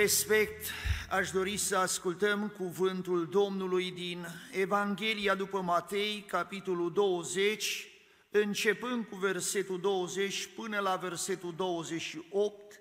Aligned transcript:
respect, 0.00 0.66
aș 1.10 1.30
dori 1.30 1.56
să 1.56 1.76
ascultăm 1.76 2.48
cuvântul 2.48 3.28
Domnului 3.28 3.90
din 3.90 4.26
Evanghelia 4.52 5.34
după 5.34 5.60
Matei, 5.60 6.24
capitolul 6.28 6.92
20, 6.92 7.86
începând 8.30 9.06
cu 9.06 9.16
versetul 9.16 9.80
20 9.80 10.48
până 10.56 10.78
la 10.78 10.96
versetul 10.96 11.54
28, 11.56 12.80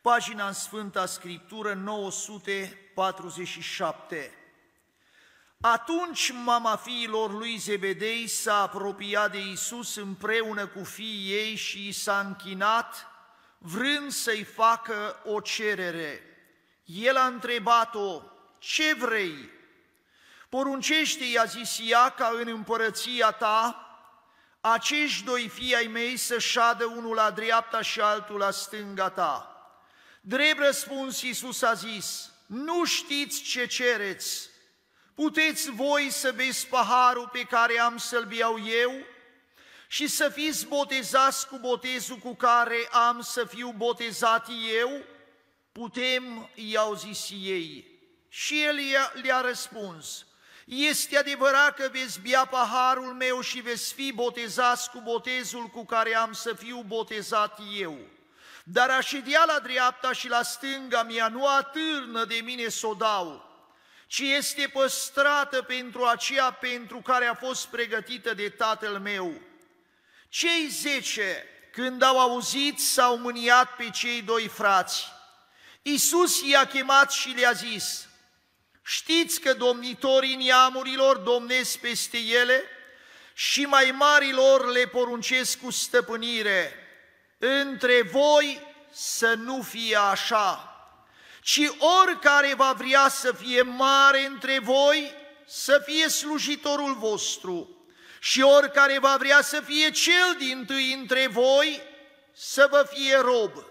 pagina 0.00 0.46
în 0.46 0.52
Sfânta 0.52 1.06
Scriptură 1.06 1.74
947. 1.74 4.32
Atunci 5.60 6.32
mama 6.44 6.76
fiilor 6.76 7.32
lui 7.32 7.56
Zebedei 7.56 8.26
s-a 8.26 8.62
apropiat 8.62 9.30
de 9.30 9.50
Isus 9.50 9.96
împreună 9.96 10.66
cu 10.66 10.84
fiii 10.84 11.32
ei 11.32 11.54
și 11.54 11.92
s-a 11.92 12.24
închinat, 12.26 13.06
vrând 13.58 14.10
să-i 14.10 14.44
facă 14.44 15.22
o 15.24 15.40
cerere. 15.40 16.27
El 16.94 17.16
a 17.16 17.26
întrebat-o, 17.26 18.22
ce 18.58 18.94
vrei? 18.94 19.50
Poruncește, 20.48 21.24
i-a 21.24 21.44
zis 21.44 21.78
ea, 21.84 22.08
ca 22.10 22.32
în 22.40 22.48
împărăția 22.48 23.30
ta, 23.30 23.82
acești 24.60 25.24
doi 25.24 25.48
fii 25.48 25.74
ai 25.74 25.86
mei 25.86 26.16
să 26.16 26.38
șadă 26.38 26.84
unul 26.84 27.14
la 27.14 27.30
dreapta 27.30 27.82
și 27.82 28.00
altul 28.00 28.38
la 28.38 28.50
stânga 28.50 29.08
ta. 29.08 29.52
Drept 30.20 30.58
răspuns, 30.58 31.22
Iisus 31.22 31.62
a 31.62 31.72
zis, 31.72 32.30
nu 32.46 32.84
știți 32.84 33.42
ce 33.42 33.66
cereți, 33.66 34.50
puteți 35.14 35.70
voi 35.70 36.10
să 36.10 36.32
beți 36.32 36.66
paharul 36.66 37.28
pe 37.32 37.42
care 37.42 37.80
am 37.80 37.96
să-l 37.96 38.24
beau 38.24 38.58
eu 38.64 38.92
și 39.88 40.06
să 40.06 40.28
fiți 40.28 40.66
botezați 40.66 41.48
cu 41.48 41.58
botezul 41.58 42.16
cu 42.16 42.34
care 42.34 42.88
am 42.90 43.20
să 43.20 43.44
fiu 43.44 43.74
botezat 43.76 44.48
eu? 44.80 45.04
Putem, 45.78 46.50
i-au 46.54 46.94
zis 46.94 47.30
ei. 47.30 47.84
Și 48.28 48.62
el 48.62 48.78
le-a 49.22 49.40
răspuns, 49.40 50.26
este 50.64 51.16
adevărat 51.16 51.74
că 51.74 51.88
veți 51.92 52.20
bea 52.20 52.44
paharul 52.44 53.12
meu 53.12 53.40
și 53.40 53.60
veți 53.60 53.94
fi 53.94 54.12
botezați 54.12 54.90
cu 54.90 55.00
botezul 55.00 55.66
cu 55.66 55.84
care 55.84 56.14
am 56.14 56.32
să 56.32 56.54
fiu 56.54 56.84
botezat 56.86 57.60
eu. 57.76 57.98
Dar 58.64 58.90
a 58.90 59.00
ședea 59.00 59.44
la 59.46 59.58
dreapta 59.58 60.12
și 60.12 60.28
la 60.28 60.42
stânga 60.42 61.02
mea 61.02 61.28
nu 61.28 61.46
atârnă 61.46 62.24
de 62.24 62.40
mine 62.44 62.68
să 62.68 62.86
o 62.86 62.94
dau, 62.94 63.50
ci 64.06 64.18
este 64.18 64.70
păstrată 64.72 65.62
pentru 65.62 66.04
aceea 66.04 66.52
pentru 66.52 67.00
care 67.00 67.26
a 67.26 67.34
fost 67.34 67.66
pregătită 67.66 68.34
de 68.34 68.48
tatăl 68.48 68.98
meu. 68.98 69.40
Cei 70.28 70.68
zece, 70.68 71.44
când 71.72 72.02
au 72.02 72.20
auzit, 72.20 72.78
s-au 72.78 73.18
mâniat 73.18 73.76
pe 73.76 73.90
cei 73.90 74.22
doi 74.22 74.48
frați. 74.48 75.16
Iisus 75.82 76.40
i-a 76.42 76.66
chemat 76.66 77.12
și 77.12 77.28
le-a 77.28 77.52
zis, 77.52 78.08
Știți 78.90 79.40
că 79.40 79.54
domnitorii 79.54 80.34
neamurilor 80.34 81.16
domnesc 81.16 81.78
peste 81.78 82.18
ele 82.18 82.62
și 83.34 83.64
mai 83.64 83.90
marilor 83.90 84.70
le 84.70 84.86
poruncesc 84.86 85.58
cu 85.60 85.70
stăpânire. 85.70 86.74
Între 87.38 88.02
voi 88.02 88.60
să 88.90 89.34
nu 89.34 89.62
fie 89.62 89.96
așa, 89.96 90.76
ci 91.42 91.60
oricare 92.00 92.54
va 92.54 92.72
vrea 92.72 93.08
să 93.08 93.32
fie 93.32 93.62
mare 93.62 94.26
între 94.26 94.58
voi, 94.58 95.12
să 95.46 95.82
fie 95.86 96.08
slujitorul 96.08 96.94
vostru, 96.94 97.86
și 98.20 98.40
oricare 98.40 98.98
va 98.98 99.16
vrea 99.18 99.42
să 99.42 99.60
fie 99.60 99.90
cel 99.90 100.36
din 100.38 100.64
tâi 100.66 100.92
între 100.92 101.26
voi, 101.26 101.82
să 102.32 102.68
vă 102.70 102.88
fie 102.92 103.16
rob 103.16 103.67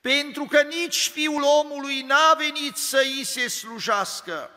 pentru 0.00 0.44
că 0.44 0.60
nici 0.62 1.08
Fiul 1.08 1.42
omului 1.42 2.00
n-a 2.00 2.34
venit 2.38 2.76
să 2.76 3.02
îi 3.16 3.24
se 3.24 3.48
slujească, 3.48 4.50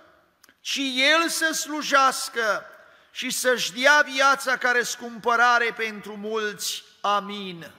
ci 0.62 0.80
El 0.96 1.30
să 1.30 1.52
slujească 1.54 2.66
și 3.12 3.30
să-și 3.30 3.74
dea 3.74 4.06
viața 4.14 4.58
care 4.58 4.84
scumpărare 4.84 5.74
pentru 5.78 6.18
mulți. 6.18 6.84
Amin. 7.02 7.72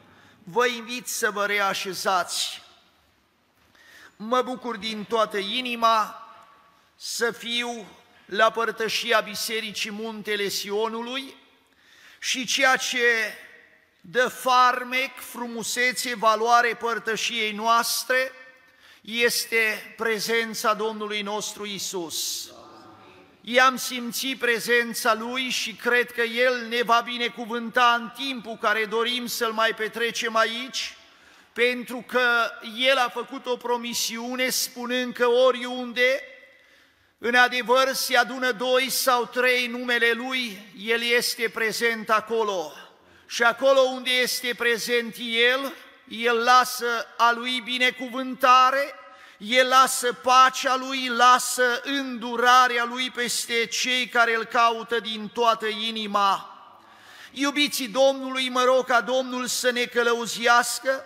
Vă 0.45 0.67
invit 0.67 1.07
să 1.07 1.31
vă 1.31 1.47
reașezați. 1.47 2.63
Mă 4.17 4.43
bucur 4.43 4.77
din 4.77 5.05
toată 5.05 5.39
inima 5.39 6.27
să 6.97 7.31
fiu 7.31 7.87
la 8.25 8.51
părtășia 8.51 9.21
Bisericii 9.21 9.91
Muntele 9.91 10.49
Sionului 10.49 11.37
și 12.19 12.47
ceea 12.47 12.77
ce 12.77 13.35
dă 14.05 14.29
farmec, 14.29 15.11
frumusețe, 15.15 16.15
valoare 16.15 16.75
părtășiei 16.75 17.53
noastre, 17.53 18.33
este 19.01 19.95
prezența 19.97 20.75
Domnului 20.75 21.21
nostru 21.21 21.67
Isus. 21.67 22.51
I-am 23.41 23.77
simțit 23.77 24.39
prezența 24.39 25.15
Lui 25.15 25.49
și 25.49 25.75
cred 25.75 26.13
că 26.13 26.23
El 26.23 26.67
ne 26.69 26.83
va 26.83 27.01
binecuvânta 27.05 27.97
în 28.01 28.25
timpul 28.25 28.59
care 28.61 28.85
dorim 28.85 29.27
să-L 29.27 29.53
mai 29.53 29.75
petrecem 29.75 30.37
aici, 30.37 30.97
pentru 31.53 32.05
că 32.07 32.51
El 32.79 32.97
a 32.97 33.09
făcut 33.09 33.47
o 33.47 33.57
promisiune 33.57 34.49
spunând 34.49 35.15
că 35.15 35.27
oriunde 35.27 36.21
în 37.19 37.35
adevăr 37.35 37.93
se 37.93 38.17
adună 38.17 38.53
doi 38.53 38.91
sau 38.91 39.25
trei 39.25 39.67
numele 39.67 40.13
Lui, 40.13 40.73
El 40.79 41.03
este 41.03 41.49
prezent 41.49 42.11
acolo 42.11 42.73
și 43.33 43.43
acolo 43.43 43.81
unde 43.81 44.11
este 44.11 44.55
prezent 44.57 45.17
El, 45.51 45.73
El 46.09 46.37
lasă 46.37 47.07
a 47.17 47.33
Lui 47.33 47.61
binecuvântare, 47.61 48.95
El 49.37 49.69
lasă 49.69 50.13
pacea 50.13 50.77
Lui, 50.77 51.07
lasă 51.09 51.81
îndurarea 51.83 52.85
Lui 52.85 53.11
peste 53.11 53.67
cei 53.67 54.07
care 54.09 54.37
îl 54.37 54.45
caută 54.45 55.01
din 55.01 55.29
toată 55.29 55.67
inima. 55.67 56.47
Iubiții 57.31 57.89
Domnului, 57.89 58.49
mă 58.49 58.63
rog 58.63 58.85
ca 58.85 59.01
Domnul 59.01 59.47
să 59.47 59.71
ne 59.71 59.85
călăuzească 59.85 61.05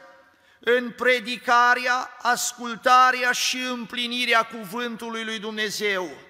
în 0.59 0.91
predicarea, 0.91 2.16
ascultarea 2.22 3.32
și 3.32 3.59
împlinirea 3.59 4.42
cuvântului 4.42 5.25
lui 5.25 5.38
Dumnezeu. 5.38 6.25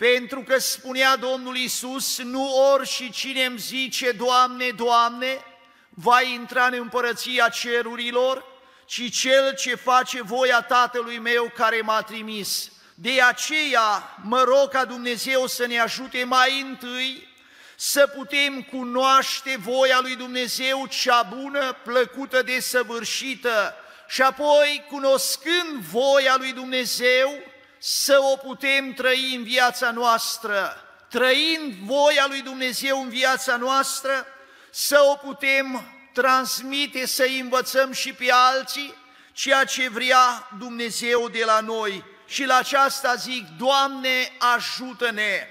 Pentru 0.00 0.40
că 0.40 0.58
spunea 0.58 1.16
Domnul 1.16 1.56
Isus, 1.56 2.18
nu 2.18 2.70
ori 2.72 2.88
și 2.88 3.10
cine 3.10 3.44
îmi 3.44 3.58
zice, 3.58 4.12
Doamne, 4.12 4.70
Doamne, 4.70 5.44
va 5.88 6.22
intra 6.22 6.66
în 6.66 6.72
împărăția 6.72 7.48
cerurilor, 7.48 8.44
ci 8.84 9.10
cel 9.20 9.54
ce 9.54 9.74
face 9.74 10.22
voia 10.22 10.60
Tatălui 10.60 11.18
meu 11.18 11.52
care 11.54 11.80
m-a 11.80 12.02
trimis. 12.02 12.72
De 12.94 13.22
aceea 13.22 14.16
mă 14.22 14.42
rog 14.42 14.68
ca 14.68 14.84
Dumnezeu 14.84 15.46
să 15.46 15.66
ne 15.66 15.80
ajute 15.80 16.24
mai 16.24 16.60
întâi 16.60 17.28
să 17.76 18.06
putem 18.06 18.62
cunoaște 18.62 19.56
voia 19.58 19.98
lui 20.00 20.16
Dumnezeu 20.16 20.86
cea 20.86 21.22
bună, 21.22 21.76
plăcută, 21.84 22.42
desăvârșită 22.42 23.74
și 24.08 24.22
apoi, 24.22 24.84
cunoscând 24.88 25.80
voia 25.90 26.34
lui 26.38 26.52
Dumnezeu, 26.52 27.49
să 27.82 28.18
o 28.32 28.36
putem 28.36 28.92
trăi 28.92 29.34
în 29.34 29.42
viața 29.42 29.90
noastră. 29.90 30.84
Trăind 31.08 31.72
voia 31.72 32.26
lui 32.28 32.40
Dumnezeu 32.40 33.02
în 33.02 33.08
viața 33.08 33.56
noastră, 33.56 34.26
să 34.70 35.00
o 35.10 35.14
putem 35.14 35.82
transmite, 36.12 37.06
să 37.06 37.26
învățăm 37.40 37.92
și 37.92 38.12
pe 38.12 38.32
alții 38.32 38.94
ceea 39.32 39.64
ce 39.64 39.88
vrea 39.88 40.48
Dumnezeu 40.58 41.28
de 41.28 41.44
la 41.44 41.60
noi. 41.60 42.04
Și 42.26 42.44
la 42.44 42.56
aceasta 42.56 43.14
zic, 43.14 43.46
Doamne, 43.58 44.32
ajută-ne! 44.54 45.46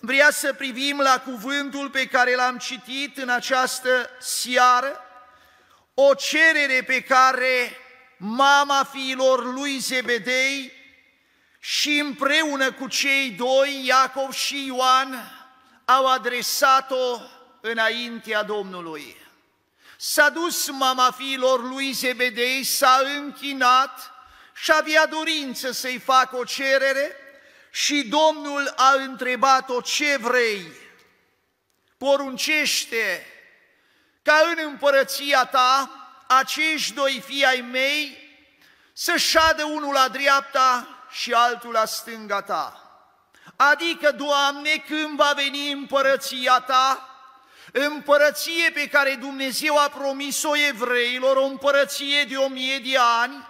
Vrea 0.00 0.30
să 0.30 0.52
privim 0.52 1.00
la 1.00 1.20
cuvântul 1.20 1.90
pe 1.90 2.06
care 2.06 2.34
l-am 2.34 2.58
citit 2.58 3.18
în 3.18 3.28
această 3.28 4.10
seară, 4.20 5.00
o 5.94 6.14
cerere 6.14 6.82
pe 6.86 7.00
care 7.02 7.76
mama 8.16 8.88
fiilor 8.92 9.54
lui 9.54 9.78
Zebedei 9.78 10.77
și 11.68 11.98
împreună 11.98 12.72
cu 12.72 12.88
cei 12.88 13.30
doi, 13.30 13.86
Iacov 13.86 14.32
și 14.32 14.66
Ioan, 14.66 15.32
au 15.84 16.06
adresat-o 16.06 17.20
înaintea 17.60 18.42
Domnului. 18.42 19.16
S-a 19.96 20.28
dus 20.28 20.70
mama 20.70 21.10
fiilor 21.10 21.68
lui 21.68 21.92
Zebedei, 21.92 22.64
s-a 22.64 23.00
închinat 23.16 24.12
și 24.54 24.72
avea 24.72 25.06
dorință 25.06 25.70
să-i 25.70 25.98
facă 25.98 26.36
o 26.36 26.44
cerere 26.44 27.16
și 27.70 28.02
Domnul 28.02 28.72
a 28.76 28.92
întrebat-o 28.92 29.80
ce 29.80 30.16
vrei. 30.16 30.72
Poruncește 31.98 33.26
ca 34.22 34.40
în 34.56 34.64
împărăția 34.64 35.44
ta 35.44 35.90
acești 36.26 36.94
doi 36.94 37.22
fii 37.26 37.44
ai 37.44 37.60
mei 37.60 38.18
să 38.92 39.16
șadă 39.16 39.64
unul 39.64 39.92
la 39.92 40.08
dreapta 40.08 40.97
și 41.10 41.32
altul 41.32 41.72
la 41.72 41.84
stânga 41.84 42.42
ta. 42.42 42.82
Adică, 43.56 44.10
Doamne, 44.10 44.84
când 44.88 45.16
va 45.16 45.32
veni 45.36 45.72
împărăția 45.72 46.60
ta, 46.60 47.08
împărăție 47.72 48.70
pe 48.70 48.88
care 48.88 49.14
Dumnezeu 49.14 49.78
a 49.78 49.88
promis-o 49.88 50.56
evreilor, 50.56 51.36
o 51.36 51.44
împărăție 51.44 52.24
de 52.24 52.36
o 52.36 52.48
mie 52.48 52.78
de 52.78 52.96
ani, 53.20 53.48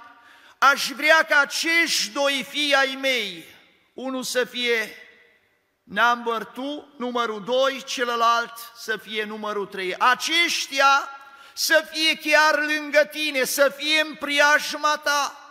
aș 0.59 0.89
vrea 0.89 1.23
ca 1.23 1.39
acești 1.39 2.11
doi 2.11 2.47
fii 2.49 2.75
ai 2.75 2.99
mei, 3.01 3.45
unul 3.95 4.23
să 4.23 4.45
fie 4.45 4.97
number 5.83 6.45
two, 6.45 6.85
numărul 6.97 7.45
doi, 7.45 7.83
celălalt 7.87 8.53
să 8.77 8.97
fie 8.97 9.25
numărul 9.25 9.67
trei. 9.67 9.95
Aceștia 9.99 11.09
să 11.55 11.89
fie 11.93 12.15
chiar 12.31 12.59
lângă 12.59 13.05
tine, 13.05 13.45
să 13.45 13.75
fie 13.77 14.01
în 14.01 14.15
priajma 14.15 14.97
ta. 14.97 15.48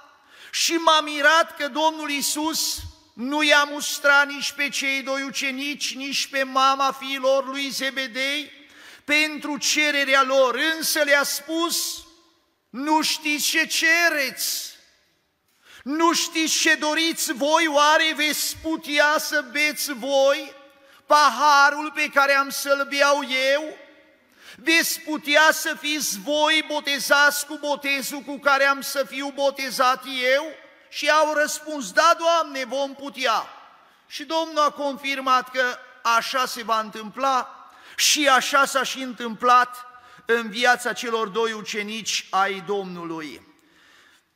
Și 0.52 0.74
m-a 0.74 1.02
mirat 1.02 1.56
că 1.56 1.68
Domnul 1.68 2.10
Isus 2.10 2.78
nu 3.14 3.44
i-a 3.44 3.64
mustrat 3.64 4.28
nici 4.28 4.52
pe 4.52 4.70
cei 4.70 5.02
doi 5.02 5.22
ucenici, 5.22 5.96
nici 5.96 6.28
pe 6.28 6.44
mama 6.44 6.92
fiilor 7.00 7.48
lui 7.48 7.70
Zebedei 7.70 8.52
pentru 9.04 9.58
cererea 9.58 10.24
lor, 10.24 10.60
însă 10.76 11.02
le-a 11.02 11.24
spus, 11.24 12.06
nu 12.70 13.02
știți 13.02 13.46
ce 13.46 13.66
cereți, 13.66 14.76
nu 15.84 16.14
știți 16.14 16.60
ce 16.60 16.76
doriți 16.76 17.34
voi, 17.34 17.68
oare 17.68 18.14
veți 18.16 18.56
putea 18.62 19.16
să 19.18 19.46
beți 19.52 19.94
voi 19.94 20.54
paharul 21.06 21.92
pe 21.92 22.08
care 22.08 22.34
am 22.34 22.50
să-l 22.50 22.88
beau 22.90 23.24
eu? 23.54 23.78
Veți 24.64 25.00
putea 25.00 25.52
să 25.52 25.76
fiți 25.80 26.20
voi 26.20 26.66
botezați 26.68 27.46
cu 27.46 27.58
botezul 27.58 28.20
cu 28.20 28.40
care 28.40 28.64
am 28.64 28.82
să 28.82 29.04
fiu 29.04 29.32
botezat 29.36 30.04
eu? 30.34 30.46
Și 30.90 31.10
au 31.10 31.34
răspuns, 31.34 31.92
da, 31.92 32.16
Doamne, 32.18 32.66
vom 32.66 32.96
putea. 32.96 33.44
Și 34.08 34.24
Domnul 34.24 34.64
a 34.64 34.70
confirmat 34.70 35.52
că 35.52 35.64
așa 36.02 36.46
se 36.46 36.64
va 36.64 36.80
întâmpla 36.80 37.70
și 37.96 38.28
așa 38.28 38.66
s-a 38.66 38.84
și 38.84 39.02
întâmplat 39.02 39.86
în 40.26 40.50
viața 40.50 40.94
celor 40.94 41.28
doi 41.28 41.52
ucenici 41.52 42.28
ai 42.30 42.64
Domnului. 42.68 43.42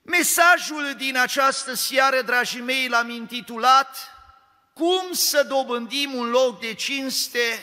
Mesajul 0.01 0.93
din 0.97 1.17
această 1.17 1.73
seară, 1.73 2.21
dragii 2.21 2.61
mei, 2.61 2.87
l-am 2.87 3.09
intitulat 3.09 3.97
Cum 4.73 5.11
să 5.11 5.43
dobândim 5.43 6.13
un 6.13 6.29
loc 6.29 6.59
de 6.59 6.73
cinste 6.73 7.59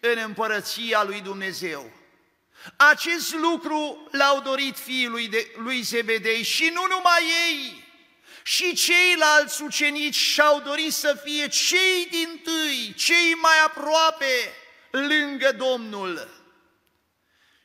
în 0.00 0.18
împărăția 0.24 1.02
lui 1.02 1.20
Dumnezeu. 1.20 1.92
Acest 2.76 3.34
lucru 3.34 4.08
l-au 4.10 4.40
dorit 4.40 4.78
fiii 4.78 5.06
lui, 5.06 5.28
de, 5.28 5.50
lui 5.56 5.80
Zebedei 5.80 6.42
și 6.42 6.70
nu 6.74 6.86
numai 6.88 7.22
ei, 7.48 7.84
și 8.42 8.74
ceilalți 8.74 9.62
ucenici 9.62 10.14
și-au 10.14 10.60
dorit 10.60 10.92
să 10.92 11.20
fie 11.24 11.48
cei 11.48 12.06
din 12.10 12.40
tâi, 12.42 12.94
cei 12.96 13.34
mai 13.34 13.58
aproape 13.64 14.54
lângă 14.90 15.52
Domnul. 15.52 16.44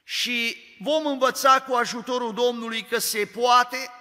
Și 0.04 0.57
vom 0.80 1.06
învăța 1.06 1.62
cu 1.62 1.74
ajutorul 1.74 2.34
Domnului 2.34 2.81
că 2.89 3.00
se 3.00 3.25
poate 3.25 3.92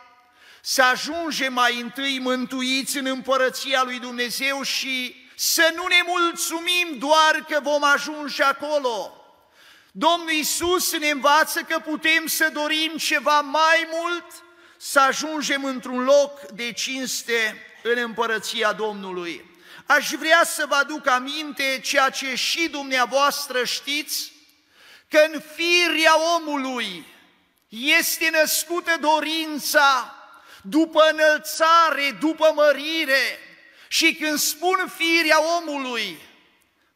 să 0.61 0.83
ajungem 0.83 1.53
mai 1.53 1.81
întâi 1.81 2.19
mântuiți 2.19 2.99
în 2.99 3.07
împărăția 3.07 3.83
lui 3.83 3.99
Dumnezeu 3.99 4.63
și 4.63 5.15
să 5.43 5.73
nu 5.75 5.87
ne 5.87 6.03
mulțumim 6.07 6.99
doar 6.99 7.45
că 7.49 7.61
vom 7.63 7.85
ajunge 7.85 8.43
acolo. 8.43 9.25
Domnul 9.93 10.31
Isus 10.31 10.99
ne 10.99 11.11
învață 11.11 11.61
că 11.61 11.79
putem 11.79 12.27
să 12.27 12.51
dorim 12.53 12.97
ceva 12.97 13.41
mai 13.41 13.89
mult, 13.91 14.25
să 14.77 15.01
ajungem 15.01 15.65
într-un 15.65 16.05
loc 16.05 16.41
de 16.41 16.73
cinste 16.73 17.67
în 17.83 17.99
împărăția 17.99 18.73
Domnului. 18.73 19.51
Aș 19.87 20.11
vrea 20.11 20.45
să 20.45 20.67
vă 20.69 20.75
aduc 20.75 21.07
aminte 21.07 21.81
ceea 21.83 22.11
ce 22.11 22.35
și 22.35 22.69
dumneavoastră 22.69 23.65
știți, 23.65 24.33
că 25.09 25.29
în 25.33 25.43
firea 25.55 26.15
omului 26.37 27.07
este 27.69 28.31
născută 28.41 28.97
dorința 29.01 30.15
după 30.63 31.03
înălțare, 31.13 32.17
după 32.21 32.53
mărire, 32.55 33.50
și 33.93 34.15
când 34.15 34.39
spun 34.39 34.93
firea 34.97 35.37
omului, 35.57 36.21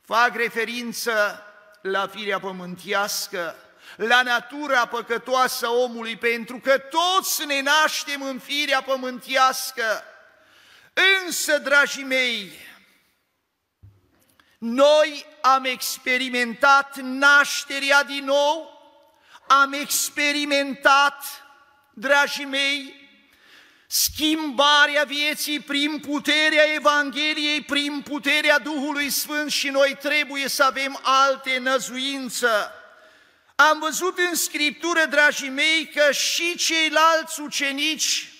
fac 0.00 0.35
referință 0.35 1.43
la 1.82 2.06
firea 2.06 2.41
pământiască, 2.41 3.56
la 3.96 4.23
natura 4.23 4.87
păcătoasă 4.87 5.69
omului, 5.69 6.17
pentru 6.17 6.58
că 6.58 6.79
toți 6.79 7.46
ne 7.46 7.61
naștem 7.61 8.23
în 8.23 8.38
firea 8.38 8.82
pământiască. 8.82 10.05
Însă, 11.25 11.58
dragii 11.58 12.05
mei, 12.05 12.52
noi 14.58 15.26
am 15.41 15.64
experimentat 15.64 16.96
nașterea 16.96 18.02
din 18.05 18.25
nou, 18.25 18.81
am 19.49 19.73
experimentat, 19.73 21.25
dragii 21.94 22.44
mei, 22.44 23.04
schimbarea 23.96 25.05
vieții 25.05 25.61
prin 25.61 25.99
puterea 25.99 26.73
Evangheliei, 26.75 27.61
prin 27.61 28.00
puterea 28.00 28.58
Duhului 28.58 29.11
Sfânt 29.11 29.50
și 29.50 29.69
noi 29.69 29.96
trebuie 30.00 30.49
să 30.49 30.64
avem 30.64 31.00
alte 31.02 31.58
năzuință. 31.58 32.73
Am 33.55 33.79
văzut 33.79 34.19
în 34.19 34.35
Scriptură, 34.35 35.05
dragii 35.05 35.49
mei, 35.49 35.88
că 35.94 36.12
și 36.12 36.56
ceilalți 36.56 37.41
ucenici 37.41 38.32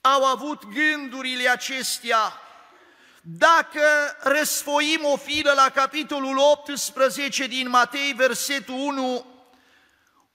au 0.00 0.24
avut 0.24 0.64
gândurile 0.64 1.48
acestea. 1.48 2.40
Dacă 3.20 4.16
răsfoim 4.20 5.00
o 5.02 5.16
filă 5.16 5.52
la 5.52 5.70
capitolul 5.70 6.38
18 6.38 7.46
din 7.46 7.68
Matei, 7.68 8.12
versetul 8.12 8.74
1, 8.74 9.26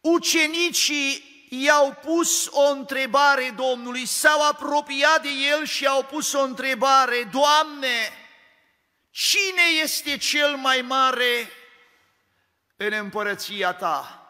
ucenicii 0.01 1.36
i-au 1.49 1.97
pus 2.01 2.47
o 2.51 2.69
întrebare 2.69 3.53
Domnului, 3.55 4.05
s-au 4.05 4.47
apropiat 4.47 5.21
de 5.21 5.29
el 5.51 5.65
și 5.65 5.85
au 5.85 6.03
pus 6.03 6.33
o 6.33 6.41
întrebare, 6.41 7.29
Doamne, 7.31 8.11
cine 9.11 9.81
este 9.81 10.17
cel 10.17 10.55
mai 10.55 10.81
mare 10.81 11.51
în 12.75 12.93
împărăția 12.93 13.73
Ta? 13.73 14.21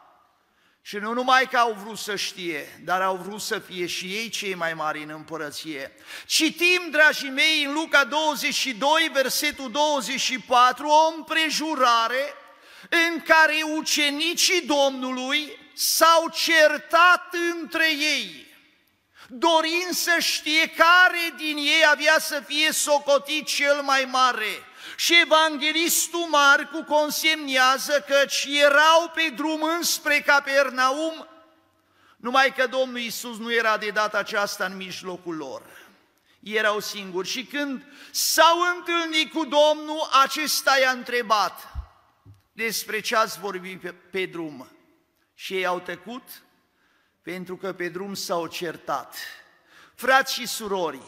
Și 0.81 0.97
nu 0.97 1.13
numai 1.13 1.47
că 1.47 1.57
au 1.57 1.73
vrut 1.73 1.97
să 1.97 2.15
știe, 2.15 2.81
dar 2.83 3.01
au 3.01 3.15
vrut 3.15 3.41
să 3.41 3.59
fie 3.59 3.85
și 3.85 4.05
ei 4.05 4.29
cei 4.29 4.53
mai 4.53 4.73
mari 4.73 5.03
în 5.03 5.09
împărăție. 5.09 5.95
Citim, 6.25 6.89
dragii 6.91 7.29
mei, 7.29 7.63
în 7.63 7.73
Luca 7.73 8.03
22, 8.03 9.09
versetul 9.13 9.71
24, 9.71 10.87
o 10.87 11.13
împrejurare 11.15 12.33
în 12.89 13.21
care 13.21 13.53
ucenicii 13.75 14.61
Domnului 14.61 15.66
s-au 15.77 16.29
certat 16.29 17.35
între 17.53 17.91
ei, 17.91 18.47
dorind 19.27 19.91
să 19.91 20.15
știe 20.19 20.69
care 20.69 21.33
din 21.35 21.57
ei 21.57 21.83
avea 21.91 22.19
să 22.19 22.43
fie 22.45 22.71
socotit 22.71 23.45
cel 23.45 23.81
mai 23.81 24.07
mare. 24.11 24.65
Și 24.95 25.19
evanghelistul 25.21 26.27
Marcu 26.29 26.83
consemnează 26.83 28.05
că 28.07 28.25
erau 28.47 29.11
pe 29.13 29.33
drum 29.35 29.61
înspre 29.61 30.19
Capernaum, 30.19 31.27
numai 32.17 32.53
că 32.53 32.67
Domnul 32.67 32.99
Isus 32.99 33.37
nu 33.37 33.53
era 33.53 33.77
de 33.77 33.89
data 33.89 34.17
aceasta 34.17 34.65
în 34.65 34.75
mijlocul 34.75 35.35
lor. 35.35 35.63
Erau 36.39 36.79
singuri 36.79 37.27
și 37.27 37.45
când 37.45 37.85
s-au 38.11 38.59
întâlnit 38.75 39.31
cu 39.31 39.45
Domnul, 39.45 40.09
acesta 40.23 40.77
i-a 40.79 40.91
întrebat 40.91 41.71
despre 42.51 42.99
ce 42.99 43.15
ați 43.15 43.39
vorbit 43.39 43.81
pe, 43.81 43.93
pe 44.11 44.25
drum. 44.25 44.76
Și 45.39 45.53
ei 45.53 45.65
au 45.65 45.79
tăcut 45.79 46.43
pentru 47.21 47.57
că 47.57 47.73
pe 47.73 47.89
drum 47.89 48.13
s-au 48.13 48.47
certat. 48.47 49.15
Frați 49.95 50.33
și 50.33 50.47
surori, 50.47 51.01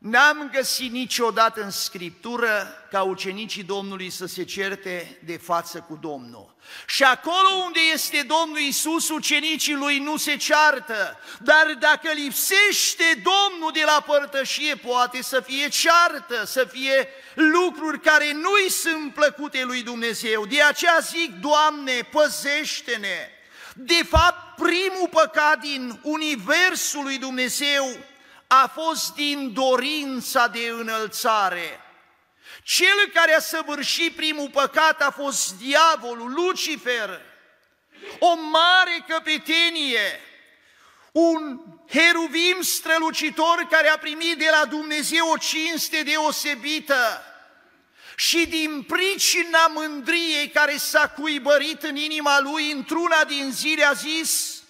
N-am 0.00 0.50
găsit 0.52 0.92
niciodată 0.92 1.62
în 1.62 1.70
Scriptură 1.70 2.86
ca 2.90 3.02
ucenicii 3.02 3.62
Domnului 3.62 4.10
să 4.10 4.26
se 4.26 4.44
certe 4.44 5.18
de 5.24 5.36
față 5.36 5.84
cu 5.88 5.98
Domnul. 6.00 6.54
Și 6.86 7.02
acolo 7.02 7.48
unde 7.64 7.80
este 7.92 8.26
Domnul 8.26 8.58
Isus, 8.58 9.08
ucenicii 9.08 9.74
lui 9.74 9.98
nu 9.98 10.16
se 10.16 10.36
ceartă, 10.36 11.18
dar 11.38 11.76
dacă 11.78 12.12
lipsește 12.12 13.22
Domnul 13.22 13.70
de 13.72 13.82
la 13.84 14.04
părtășie, 14.06 14.74
poate 14.74 15.22
să 15.22 15.40
fie 15.40 15.68
ceartă, 15.68 16.46
să 16.46 16.64
fie 16.64 17.08
lucruri 17.34 18.00
care 18.00 18.32
nu-i 18.32 18.70
sunt 18.70 19.14
plăcute 19.14 19.64
lui 19.64 19.82
Dumnezeu. 19.82 20.46
De 20.46 20.62
aceea 20.62 20.98
zic, 21.00 21.34
Doamne, 21.40 22.08
păzește-ne! 22.12 23.28
De 23.74 24.06
fapt, 24.08 24.56
primul 24.56 25.08
păcat 25.10 25.60
din 25.60 26.00
Universul 26.02 27.02
lui 27.02 27.18
Dumnezeu 27.18 27.96
a 28.52 28.66
fost 28.74 29.14
din 29.14 29.52
dorința 29.52 30.46
de 30.46 30.68
înălțare. 30.68 31.80
Cel 32.62 33.10
care 33.14 33.34
a 33.34 33.40
săvârșit 33.40 34.16
primul 34.16 34.48
păcat 34.48 35.02
a 35.02 35.10
fost 35.10 35.54
diavolul, 35.58 36.32
Lucifer, 36.32 37.20
o 38.18 38.34
mare 38.34 39.04
căpetenie, 39.08 40.20
un 41.12 41.60
heruvim 41.88 42.56
strălucitor 42.60 43.66
care 43.70 43.88
a 43.88 43.98
primit 43.98 44.38
de 44.38 44.48
la 44.60 44.64
Dumnezeu 44.64 45.28
o 45.28 45.36
cinste 45.36 46.02
deosebită. 46.02 47.22
Și 48.16 48.46
din 48.46 48.82
pricina 48.82 49.66
mândriei 49.66 50.48
care 50.48 50.76
s-a 50.76 51.08
cuibărit 51.08 51.82
în 51.82 51.96
inima 51.96 52.40
lui, 52.40 52.70
într-una 52.70 53.24
din 53.24 53.52
zile 53.52 53.84
a 53.84 53.92
zis, 53.92 54.62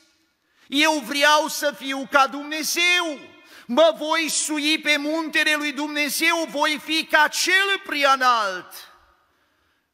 eu 0.66 0.92
vreau 0.92 1.48
să 1.48 1.74
fiu 1.78 2.08
ca 2.10 2.26
Dumnezeu, 2.26 3.29
mă 3.72 3.94
voi 3.98 4.28
sui 4.28 4.78
pe 4.78 4.96
muntele 4.96 5.54
lui 5.56 5.72
Dumnezeu, 5.72 6.46
voi 6.48 6.80
fi 6.84 7.04
ca 7.04 7.28
cel 7.28 7.82
prea 7.86 8.12
înalt. 8.12 8.72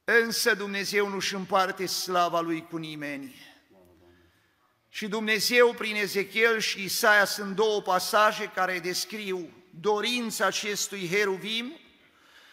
Însă 0.04 0.54
Dumnezeu 0.54 1.08
nu-și 1.08 1.34
împarte 1.34 1.86
slava 1.86 2.40
lui 2.40 2.66
cu 2.70 2.76
nimeni. 2.76 3.34
Și 4.88 5.08
Dumnezeu, 5.08 5.74
prin 5.74 5.96
Ezechiel 5.96 6.58
și 6.58 6.82
Isaia, 6.82 7.24
sunt 7.24 7.54
două 7.54 7.82
pasaje 7.82 8.50
care 8.54 8.78
descriu 8.78 9.50
dorința 9.70 10.46
acestui 10.46 11.08
heruvim. 11.08 11.78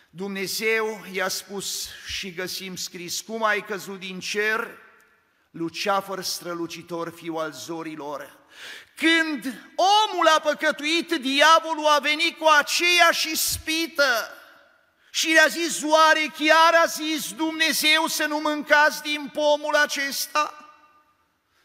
Dumnezeu 0.10 1.06
i-a 1.12 1.27
spus 1.27 1.89
și 2.06 2.34
găsim 2.34 2.75
scris, 2.75 3.22
cum 3.22 3.44
ai 3.44 3.65
căzut 3.65 4.00
din 4.00 4.20
cer, 4.20 4.77
Luceafăr 5.51 6.22
strălucitor, 6.22 7.10
fiu 7.10 7.36
al 7.36 7.51
zorilor. 7.51 8.43
Când 8.96 9.54
omul 9.76 10.28
a 10.28 10.40
păcătuit, 10.40 11.12
diavolul 11.12 11.86
a 11.86 12.00
venit 12.00 12.38
cu 12.38 12.46
aceeași 12.48 13.36
spită 13.36 14.32
și 15.12 15.28
le-a 15.28 15.48
zis, 15.48 15.82
oare 15.84 16.32
chiar 16.38 16.74
a 16.74 16.86
zis 16.86 17.34
Dumnezeu 17.34 18.08
să 18.08 18.26
nu 18.26 18.38
mâncați 18.38 19.02
din 19.02 19.30
pomul 19.34 19.76
acesta? 19.76 20.58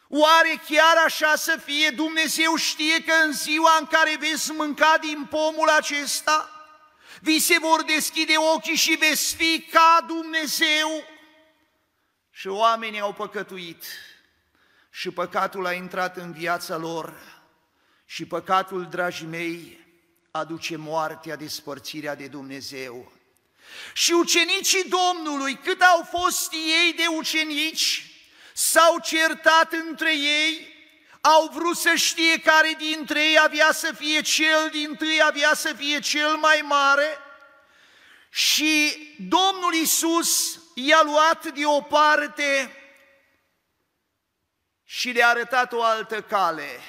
Oare 0.07 0.61
chiar 0.69 0.97
așa 1.05 1.35
să 1.35 1.59
fie? 1.65 1.89
Dumnezeu 1.89 2.55
știe 2.55 3.03
că 3.03 3.13
în 3.13 3.31
ziua 3.31 3.77
în 3.79 3.85
care 3.85 4.17
veți 4.19 4.51
mânca 4.51 4.97
din 4.97 5.25
pomul 5.25 5.69
acesta, 5.69 6.49
vi 7.21 7.39
se 7.39 7.59
vor 7.59 7.83
deschide 7.83 8.33
ochii 8.37 8.75
și 8.75 8.91
veți 8.95 9.35
fi 9.35 9.67
ca 9.71 10.05
Dumnezeu. 10.07 11.03
Și 12.31 12.47
oamenii 12.47 12.99
au 12.99 13.13
păcătuit 13.13 13.83
și 14.89 15.11
păcatul 15.11 15.65
a 15.65 15.73
intrat 15.73 16.17
în 16.17 16.31
viața 16.31 16.77
lor 16.77 17.13
și 18.05 18.25
păcatul, 18.25 18.87
dragii 18.89 19.25
mei, 19.25 19.85
aduce 20.31 20.75
moartea, 20.75 21.35
despărțirea 21.35 22.15
de 22.15 22.27
Dumnezeu. 22.27 23.11
Și 23.93 24.11
ucenicii 24.11 24.89
Domnului, 24.89 25.55
cât 25.55 25.81
au 25.81 26.07
fost 26.19 26.53
ei 26.53 26.93
de 26.93 27.05
ucenici, 27.17 28.11
s-au 28.53 28.99
certat 28.99 29.73
între 29.73 30.17
ei, 30.17 30.77
au 31.21 31.49
vrut 31.53 31.77
să 31.77 31.93
știe 31.95 32.39
care 32.39 32.75
dintre 32.77 33.23
ei 33.23 33.39
avea 33.39 33.71
să 33.71 33.93
fie 33.97 34.21
cel 34.21 34.69
din 34.71 34.95
tâi, 34.95 35.21
avea 35.23 35.53
să 35.53 35.73
fie 35.73 35.99
cel 35.99 36.35
mai 36.35 36.63
mare 36.67 37.17
și 38.29 38.97
Domnul 39.17 39.73
Isus 39.81 40.59
i-a 40.73 41.01
luat 41.03 41.53
de 41.53 41.65
o 41.65 41.81
parte 41.81 42.78
și 44.91 45.09
le-a 45.09 45.27
arătat 45.27 45.73
o 45.73 45.83
altă 45.83 46.21
cale, 46.21 46.79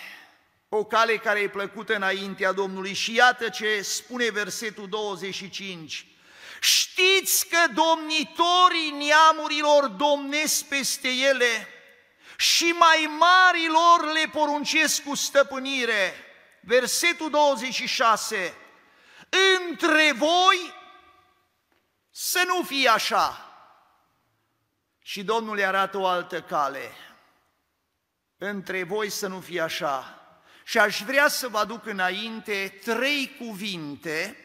o 0.69 0.85
cale 0.85 1.17
care 1.17 1.41
e 1.41 1.49
plăcută 1.49 1.95
înaintea 1.95 2.53
Domnului 2.53 2.95
și 2.95 3.15
iată 3.15 3.49
ce 3.49 3.83
spune 3.83 4.31
versetul 4.31 4.89
25. 4.89 6.07
Știți 6.61 7.47
că 7.49 7.59
domnitorii 7.75 8.91
neamurilor 8.91 9.87
domnesc 9.87 10.65
peste 10.65 11.09
ele 11.09 11.69
și 12.37 12.65
mai 12.65 13.11
marilor 13.19 14.13
le 14.13 14.31
poruncesc 14.33 15.03
cu 15.03 15.15
stăpânire. 15.15 16.15
Versetul 16.61 17.31
26. 17.31 18.55
Între 19.69 20.13
voi 20.13 20.75
să 22.11 22.43
nu 22.47 22.63
fie 22.63 22.89
așa. 22.89 23.55
Și 25.03 25.23
Domnul 25.23 25.55
le 25.55 25.65
arată 25.65 25.99
o 25.99 26.07
altă 26.07 26.43
cale. 26.43 26.95
Între 28.43 28.83
voi 28.83 29.11
să 29.11 29.27
nu 29.27 29.41
fie 29.41 29.61
așa. 29.61 30.25
Și 30.65 30.79
aș 30.79 31.03
vrea 31.03 31.29
să 31.29 31.49
vă 31.49 31.59
aduc 31.59 31.87
înainte 31.87 32.79
trei 32.85 33.37
cuvinte 33.39 34.37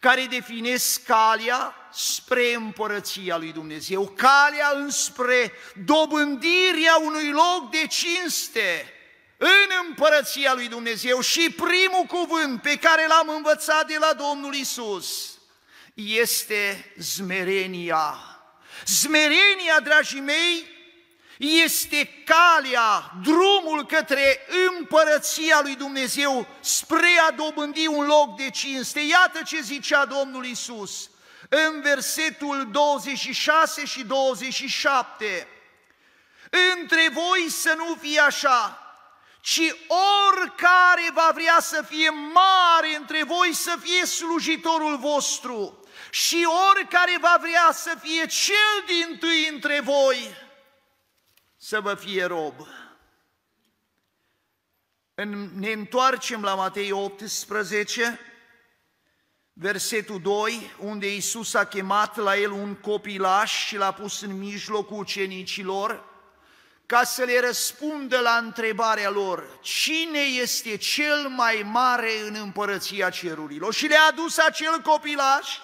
care 0.00 0.26
definesc 0.30 1.02
calea 1.02 1.74
spre 1.92 2.54
împărăția 2.54 3.36
lui 3.36 3.52
Dumnezeu, 3.52 4.08
calea 4.08 4.72
înspre 4.74 5.52
dobândirea 5.84 6.96
unui 7.02 7.30
loc 7.30 7.70
de 7.70 7.86
cinste 7.86 8.92
în 9.36 9.86
împărăția 9.86 10.54
lui 10.54 10.68
Dumnezeu. 10.68 11.20
Și 11.20 11.50
primul 11.50 12.04
cuvânt 12.08 12.62
pe 12.62 12.78
care 12.78 13.06
l-am 13.06 13.28
învățat 13.28 13.86
de 13.86 13.96
la 13.98 14.12
Domnul 14.12 14.54
Isus 14.54 15.38
este 15.94 16.92
zmerenia. 16.98 18.18
Zmerenia, 18.84 19.80
dragii 19.82 20.20
mei, 20.20 20.75
este 21.38 22.24
calea, 22.24 23.10
drumul 23.22 23.86
către 23.86 24.46
împărăția 24.68 25.60
lui 25.62 25.74
Dumnezeu 25.74 26.46
spre 26.60 27.08
a 27.28 27.30
dobândi 27.30 27.86
un 27.86 28.06
loc 28.06 28.36
de 28.36 28.50
cinste. 28.50 29.00
Iată 29.00 29.42
ce 29.44 29.60
zicea 29.60 30.04
Domnul 30.04 30.44
Isus 30.44 31.10
în 31.48 31.80
versetul 31.80 32.68
26 32.70 33.84
și 33.84 34.04
27. 34.04 35.48
Între 36.80 37.10
voi 37.12 37.50
să 37.50 37.74
nu 37.76 37.98
fie 38.00 38.20
așa, 38.20 38.80
ci 39.40 39.74
oricare 40.28 41.10
va 41.12 41.30
vrea 41.34 41.56
să 41.60 41.84
fie 41.88 42.10
mare 42.10 42.96
între 42.96 43.24
voi 43.24 43.54
să 43.54 43.76
fie 43.82 44.06
slujitorul 44.06 44.96
vostru 44.96 45.80
și 46.10 46.48
oricare 46.70 47.16
va 47.20 47.36
vrea 47.40 47.70
să 47.72 47.96
fie 48.02 48.26
cel 48.26 48.84
din 48.86 49.18
tâi 49.18 49.48
între 49.52 49.80
voi 49.80 50.45
să 51.56 51.80
vă 51.80 51.94
fie 51.94 52.24
rob. 52.24 52.54
Ne 55.54 55.72
întoarcem 55.72 56.42
la 56.42 56.54
Matei 56.54 56.90
18, 56.90 58.20
versetul 59.52 60.20
2, 60.20 60.74
unde 60.78 61.12
Iisus 61.12 61.54
a 61.54 61.64
chemat 61.64 62.16
la 62.16 62.36
el 62.36 62.50
un 62.50 62.74
copilaș 62.74 63.66
și 63.66 63.76
l-a 63.76 63.92
pus 63.92 64.20
în 64.20 64.38
mijlocul 64.38 64.98
ucenicilor, 64.98 66.04
ca 66.86 67.04
să 67.04 67.22
le 67.22 67.40
răspundă 67.40 68.20
la 68.20 68.36
întrebarea 68.36 69.10
lor, 69.10 69.58
cine 69.60 70.18
este 70.18 70.76
cel 70.76 71.28
mai 71.28 71.62
mare 71.64 72.20
în 72.20 72.34
împărăția 72.34 73.10
cerurilor? 73.10 73.74
Și 73.74 73.86
le-a 73.86 74.10
dus 74.10 74.38
acel 74.38 74.80
copilaș 74.80 75.58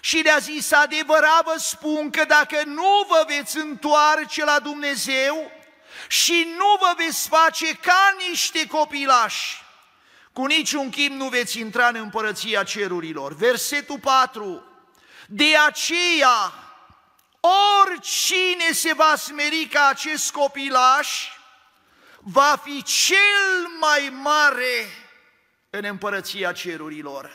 și 0.00 0.16
le-a 0.16 0.38
zis, 0.38 0.72
adevărat 0.72 1.44
vă 1.44 1.54
spun 1.58 2.10
că 2.10 2.24
dacă 2.24 2.62
nu 2.64 3.06
vă 3.08 3.24
veți 3.26 3.56
întoarce 3.56 4.44
la 4.44 4.58
Dumnezeu 4.58 5.50
și 6.08 6.54
nu 6.56 6.76
vă 6.80 6.94
veți 6.96 7.28
face 7.28 7.72
ca 7.72 8.16
niște 8.28 8.66
copilași, 8.66 9.64
cu 10.32 10.46
niciun 10.46 10.90
chip 10.90 11.12
nu 11.12 11.28
veți 11.28 11.58
intra 11.58 11.88
în 11.88 11.94
împărăția 11.94 12.62
cerurilor. 12.62 13.34
Versetul 13.34 13.98
4. 13.98 14.64
De 15.28 15.56
aceea, 15.56 16.52
oricine 17.80 18.72
se 18.72 18.94
va 18.94 19.16
smeri 19.16 19.68
ca 19.72 19.86
acest 19.86 20.30
copilaș, 20.30 21.28
va 22.18 22.60
fi 22.64 22.82
cel 22.82 23.66
mai 23.80 24.12
mare 24.22 24.88
în 25.70 25.84
împărăția 25.84 26.52
cerurilor. 26.52 27.30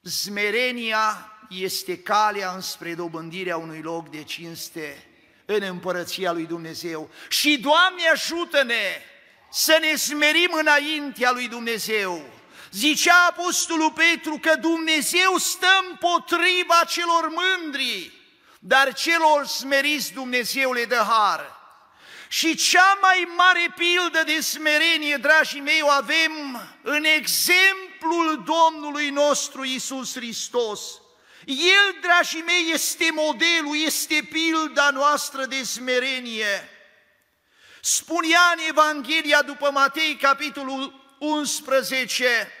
Zmerenia 0.00 1.33
este 1.48 1.98
calea 1.98 2.50
înspre 2.50 2.94
dobândirea 2.94 3.56
unui 3.56 3.80
loc 3.82 4.10
de 4.10 4.22
cinste 4.22 5.06
în 5.44 5.62
împărăția 5.62 6.32
lui 6.32 6.46
Dumnezeu. 6.46 7.10
Și, 7.28 7.58
Doamne, 7.58 8.08
ajută-ne 8.12 9.02
să 9.50 9.78
ne 9.80 9.96
smerim 9.96 10.50
înaintea 10.52 11.30
lui 11.32 11.48
Dumnezeu. 11.48 12.22
Zicea 12.70 13.26
Apostolul 13.28 13.92
Petru 13.92 14.38
că 14.38 14.54
Dumnezeu 14.54 15.36
stă 15.36 15.66
împotriva 15.90 16.84
celor 16.88 17.32
mândri, 17.32 18.12
dar 18.58 18.94
celor 18.94 19.46
smeriți 19.46 20.12
Dumnezeu 20.12 20.72
le 20.72 20.84
dă 20.84 21.04
har. 21.08 21.62
Și 22.28 22.56
cea 22.56 22.98
mai 23.00 23.28
mare 23.36 23.74
pildă 23.76 24.22
de 24.26 24.40
smerenie, 24.40 25.16
dragii 25.16 25.60
mei, 25.60 25.82
o 25.82 25.88
avem 25.88 26.62
în 26.82 27.04
exemplul 27.04 28.44
Domnului 28.44 29.10
nostru 29.10 29.64
Isus 29.64 30.14
Hristos. 30.14 30.80
El, 31.46 31.98
dragii 32.00 32.42
mei, 32.42 32.70
este 32.72 33.10
modelul, 33.12 33.76
este 33.84 34.28
pilda 34.30 34.90
noastră 34.90 35.44
de 35.44 35.62
smerenie. 35.62 36.68
Spunea 37.80 38.52
în 38.56 38.62
Evanghelia 38.68 39.42
după 39.42 39.70
Matei, 39.70 40.16
capitolul 40.16 41.16
11, 41.18 42.52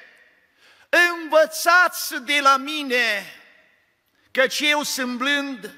Învățați 0.88 2.22
de 2.24 2.40
la 2.40 2.56
mine, 2.56 3.34
căci 4.30 4.60
eu 4.60 4.82
sunt 4.82 5.16
blând 5.16 5.74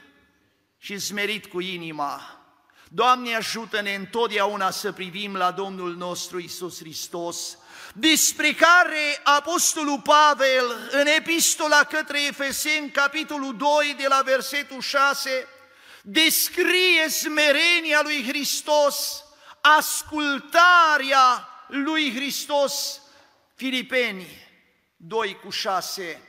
și 0.78 0.98
smerit 0.98 1.46
cu 1.46 1.60
inima. 1.60 2.40
Doamne, 2.88 3.34
ajută-ne 3.34 3.94
întotdeauna 3.94 4.70
să 4.70 4.92
privim 4.92 5.36
la 5.36 5.50
Domnul 5.50 5.96
nostru 5.96 6.38
Isus 6.38 6.78
Hristos, 6.78 7.58
despre 7.94 8.52
care 8.52 9.20
Apostolul 9.22 10.00
Pavel 10.00 10.88
în 10.90 11.06
epistola 11.06 11.84
către 11.84 12.26
Efeseni, 12.26 12.90
capitolul 12.90 13.56
2, 13.56 13.94
de 13.98 14.06
la 14.06 14.22
versetul 14.24 14.80
6, 14.80 15.48
descrie 16.02 17.08
smerenia 17.08 18.00
lui 18.02 18.24
Hristos, 18.26 19.24
ascultarea 19.60 21.48
lui 21.68 22.14
Hristos, 22.14 23.00
Filipeni, 23.54 24.26
2 24.96 25.38
cu 25.44 25.50
6. 25.50 26.20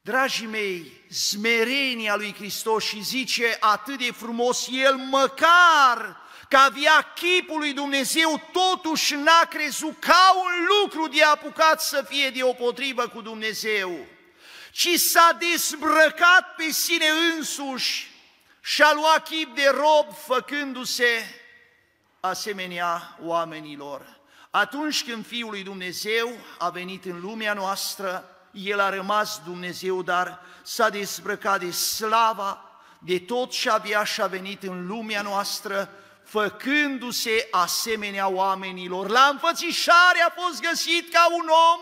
Dragii 0.00 0.46
mei, 0.46 1.04
smerenia 1.10 2.16
lui 2.16 2.34
Hristos 2.34 2.84
și 2.84 3.02
zice 3.02 3.56
atât 3.60 3.98
de 3.98 4.12
frumos, 4.12 4.68
El 4.70 4.96
măcar 4.96 6.21
că 6.52 6.58
avea 6.58 7.12
chipul 7.14 7.58
lui 7.58 7.72
Dumnezeu, 7.72 8.42
totuși 8.52 9.14
n-a 9.14 9.46
crezut 9.48 10.00
ca 10.00 10.32
un 10.36 10.66
lucru 10.68 11.08
de 11.08 11.22
apucat 11.22 11.82
să 11.82 12.04
fie 12.08 12.30
de 12.30 12.40
potrivă 12.58 13.08
cu 13.08 13.20
Dumnezeu, 13.20 14.06
ci 14.72 14.88
s-a 14.88 15.38
dezbrăcat 15.38 16.54
pe 16.56 16.70
sine 16.70 17.06
însuși 17.36 18.10
și 18.60 18.82
a 18.82 18.92
luat 18.92 19.28
chip 19.28 19.54
de 19.54 19.72
rob 19.74 20.14
făcându-se 20.16 21.40
asemenea 22.20 23.16
oamenilor. 23.20 24.20
Atunci 24.50 25.04
când 25.04 25.26
Fiul 25.26 25.50
lui 25.50 25.62
Dumnezeu 25.62 26.30
a 26.58 26.70
venit 26.70 27.04
în 27.04 27.20
lumea 27.20 27.52
noastră, 27.52 28.36
El 28.50 28.80
a 28.80 28.90
rămas 28.90 29.40
Dumnezeu, 29.44 30.02
dar 30.02 30.40
s-a 30.62 30.88
dezbrăcat 30.88 31.60
de 31.60 31.70
slava, 31.70 32.80
de 32.98 33.18
tot 33.18 33.50
ce 33.50 33.70
avea 33.70 34.04
și 34.04 34.20
a 34.20 34.26
venit 34.26 34.62
în 34.62 34.86
lumea 34.86 35.22
noastră, 35.22 36.01
făcându-se 36.32 37.48
asemenea 37.50 38.28
oamenilor. 38.28 39.08
La 39.08 39.28
înfățișare 39.32 40.20
a 40.26 40.42
fost 40.42 40.60
găsit 40.60 41.12
ca 41.12 41.26
un 41.30 41.48
om, 41.48 41.80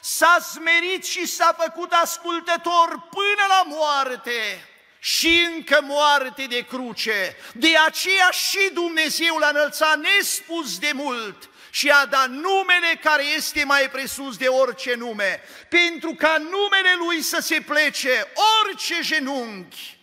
s-a 0.00 0.38
smerit 0.52 1.04
și 1.04 1.26
s-a 1.26 1.56
făcut 1.58 1.92
ascultător 1.92 2.88
până 3.10 3.44
la 3.48 3.62
moarte 3.66 4.68
și 4.98 5.46
încă 5.54 5.78
moarte 5.82 6.46
de 6.48 6.60
cruce. 6.60 7.36
De 7.54 7.76
aceea 7.86 8.30
și 8.30 8.70
Dumnezeu 8.72 9.36
l-a 9.36 9.48
înălțat 9.48 9.98
nespus 9.98 10.78
de 10.78 10.90
mult 10.94 11.48
și 11.70 11.88
a 11.88 12.06
dat 12.06 12.28
numele 12.28 13.00
care 13.02 13.24
este 13.36 13.64
mai 13.64 13.90
presus 13.90 14.36
de 14.36 14.46
orice 14.46 14.94
nume, 14.94 15.40
pentru 15.68 16.14
ca 16.14 16.36
numele 16.38 16.94
Lui 16.98 17.22
să 17.22 17.38
se 17.40 17.60
plece 17.60 18.32
orice 18.62 18.98
genunchi 19.00 19.95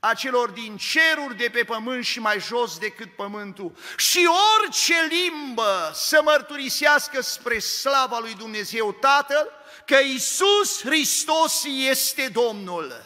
a 0.00 0.14
celor 0.14 0.50
din 0.50 0.76
ceruri 0.76 1.36
de 1.36 1.48
pe 1.52 1.64
pământ 1.64 2.04
și 2.04 2.20
mai 2.20 2.40
jos 2.40 2.78
decât 2.78 3.16
pământul 3.16 3.72
și 3.96 4.28
orice 4.58 4.94
limbă 5.08 5.90
să 5.94 6.20
mărturisească 6.24 7.20
spre 7.20 7.58
slava 7.58 8.18
lui 8.18 8.34
Dumnezeu 8.34 8.92
Tatăl 8.92 9.52
că 9.86 9.96
Isus 9.98 10.80
Hristos 10.80 11.64
este 11.64 12.28
Domnul. 12.32 13.04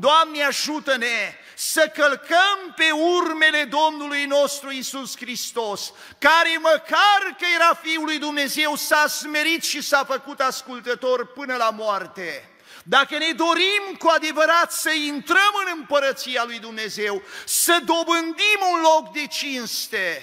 Doamne 0.00 0.42
ajută-ne 0.44 1.34
să 1.56 1.90
călcăm 1.94 2.74
pe 2.76 2.90
urmele 2.90 3.64
Domnului 3.64 4.24
nostru 4.24 4.70
Isus 4.70 5.16
Hristos, 5.16 5.92
care 6.18 6.58
măcar 6.60 7.36
că 7.38 7.44
era 7.54 7.74
Fiul 7.82 8.04
lui 8.04 8.18
Dumnezeu 8.18 8.76
s-a 8.76 9.06
smerit 9.06 9.62
și 9.62 9.82
s-a 9.82 10.04
făcut 10.04 10.40
ascultător 10.40 11.26
până 11.26 11.56
la 11.56 11.70
moarte. 11.70 12.57
Dacă 12.88 13.18
ne 13.18 13.32
dorim 13.32 13.96
cu 13.98 14.08
adevărat 14.08 14.72
să 14.72 14.90
intrăm 14.90 15.52
în 15.66 15.78
împărăția 15.78 16.44
lui 16.44 16.58
Dumnezeu, 16.58 17.22
să 17.46 17.80
dobândim 17.84 18.60
un 18.72 18.80
loc 18.80 19.12
de 19.12 19.26
cinste, 19.26 20.22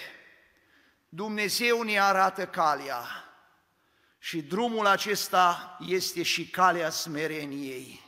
Dumnezeu 1.09 1.81
ne 1.81 1.99
arată 1.99 2.45
calea. 2.45 3.05
Și 4.19 4.41
drumul 4.41 4.85
acesta 4.85 5.77
este 5.87 6.23
și 6.23 6.47
calea 6.47 6.89
smereniei. 6.89 8.01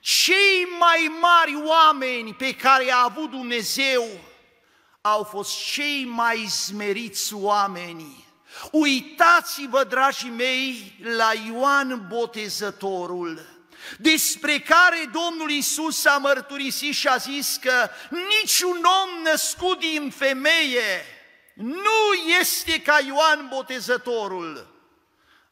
Cei 0.00 0.66
mai 0.78 1.18
mari 1.20 1.62
oameni 1.64 2.34
pe 2.34 2.54
care 2.54 2.92
a 2.92 3.04
avut 3.04 3.30
Dumnezeu 3.30 4.04
au 5.00 5.22
fost 5.22 5.72
cei 5.72 6.04
mai 6.04 6.46
smeriți 6.46 7.34
oameni. 7.34 8.24
Uitați-vă, 8.70 9.84
dragii 9.84 10.30
mei, 10.30 10.98
la 11.16 11.32
Ioan 11.46 12.06
Botezătorul 12.08 13.55
despre 13.98 14.58
care 14.58 15.10
Domnul 15.12 15.50
Isus 15.50 16.04
a 16.04 16.16
mărturisit 16.16 16.94
și 16.94 17.08
a 17.08 17.16
zis 17.16 17.58
că 17.60 17.90
niciun 18.10 18.84
om 19.02 19.22
născut 19.22 19.78
din 19.78 20.10
femeie 20.10 21.04
nu 21.54 22.12
este 22.40 22.82
ca 22.82 22.98
Ioan 23.06 23.46
Botezătorul. 23.54 24.74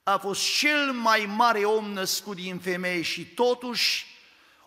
A 0.02 0.16
fost 0.16 0.56
cel 0.58 0.92
mai 0.92 1.32
mare 1.36 1.64
om 1.64 1.92
născut 1.92 2.36
din 2.36 2.58
femeie 2.58 3.02
și 3.02 3.24
totuși 3.24 4.06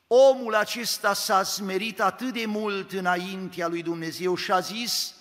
omul 0.08 0.56
acesta 0.56 1.13
s-a 1.13 1.43
smerit 1.43 2.01
atât 2.01 2.34
de 2.34 2.45
mult 2.45 2.91
înaintea 2.91 3.67
lui 3.67 3.82
Dumnezeu 3.82 4.36
și 4.36 4.51
a 4.51 4.60
zis, 4.60 5.13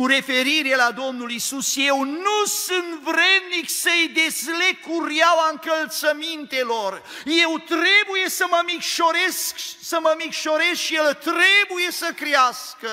cu 0.00 0.06
referire 0.06 0.76
la 0.76 0.90
Domnul 0.90 1.30
Isus, 1.30 1.76
eu 1.76 2.04
nu 2.04 2.44
sunt 2.44 3.00
vrednic 3.00 3.68
să-i 3.70 4.10
dezleg 4.14 4.80
cureaua 4.80 5.48
încălțămintelor. 5.50 7.02
Eu 7.24 7.58
trebuie 7.58 8.28
să 8.28 8.46
mă 8.50 8.62
micșoresc, 8.66 9.58
să 9.82 9.98
mă 10.02 10.14
micșoresc 10.24 10.80
și 10.80 10.94
el 10.94 11.14
trebuie 11.14 11.90
să 11.90 12.12
crească. 12.16 12.88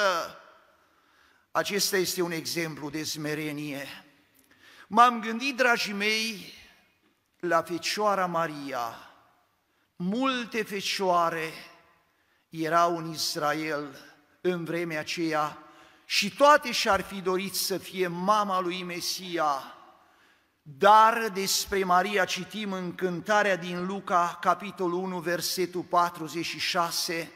Acesta 1.51 1.97
este 1.97 2.21
un 2.21 2.31
exemplu 2.31 2.89
de 2.89 3.03
smerenie. 3.03 4.05
M-am 4.87 5.19
gândit, 5.19 5.55
dragii 5.55 5.93
mei, 5.93 6.53
la 7.39 7.61
Fecioara 7.61 8.25
Maria. 8.25 9.11
Multe 9.95 10.63
fecioare 10.63 11.53
erau 12.49 12.97
în 12.97 13.11
Israel 13.11 14.15
în 14.41 14.63
vremea 14.63 14.99
aceea 14.99 15.66
și 16.09 16.29
toate 16.31 16.71
și-ar 16.71 17.01
fi 17.01 17.21
dorit 17.21 17.55
să 17.55 17.77
fie 17.77 18.07
mama 18.07 18.61
lui 18.61 18.83
Mesia, 18.83 19.77
dar 20.61 21.29
despre 21.33 21.83
Maria 21.83 22.25
citim 22.25 22.71
în 22.71 22.95
cântarea 22.95 23.55
din 23.55 23.85
Luca, 23.85 24.37
capitolul 24.41 25.03
1, 25.03 25.19
versetul 25.19 25.81
46, 25.81 27.31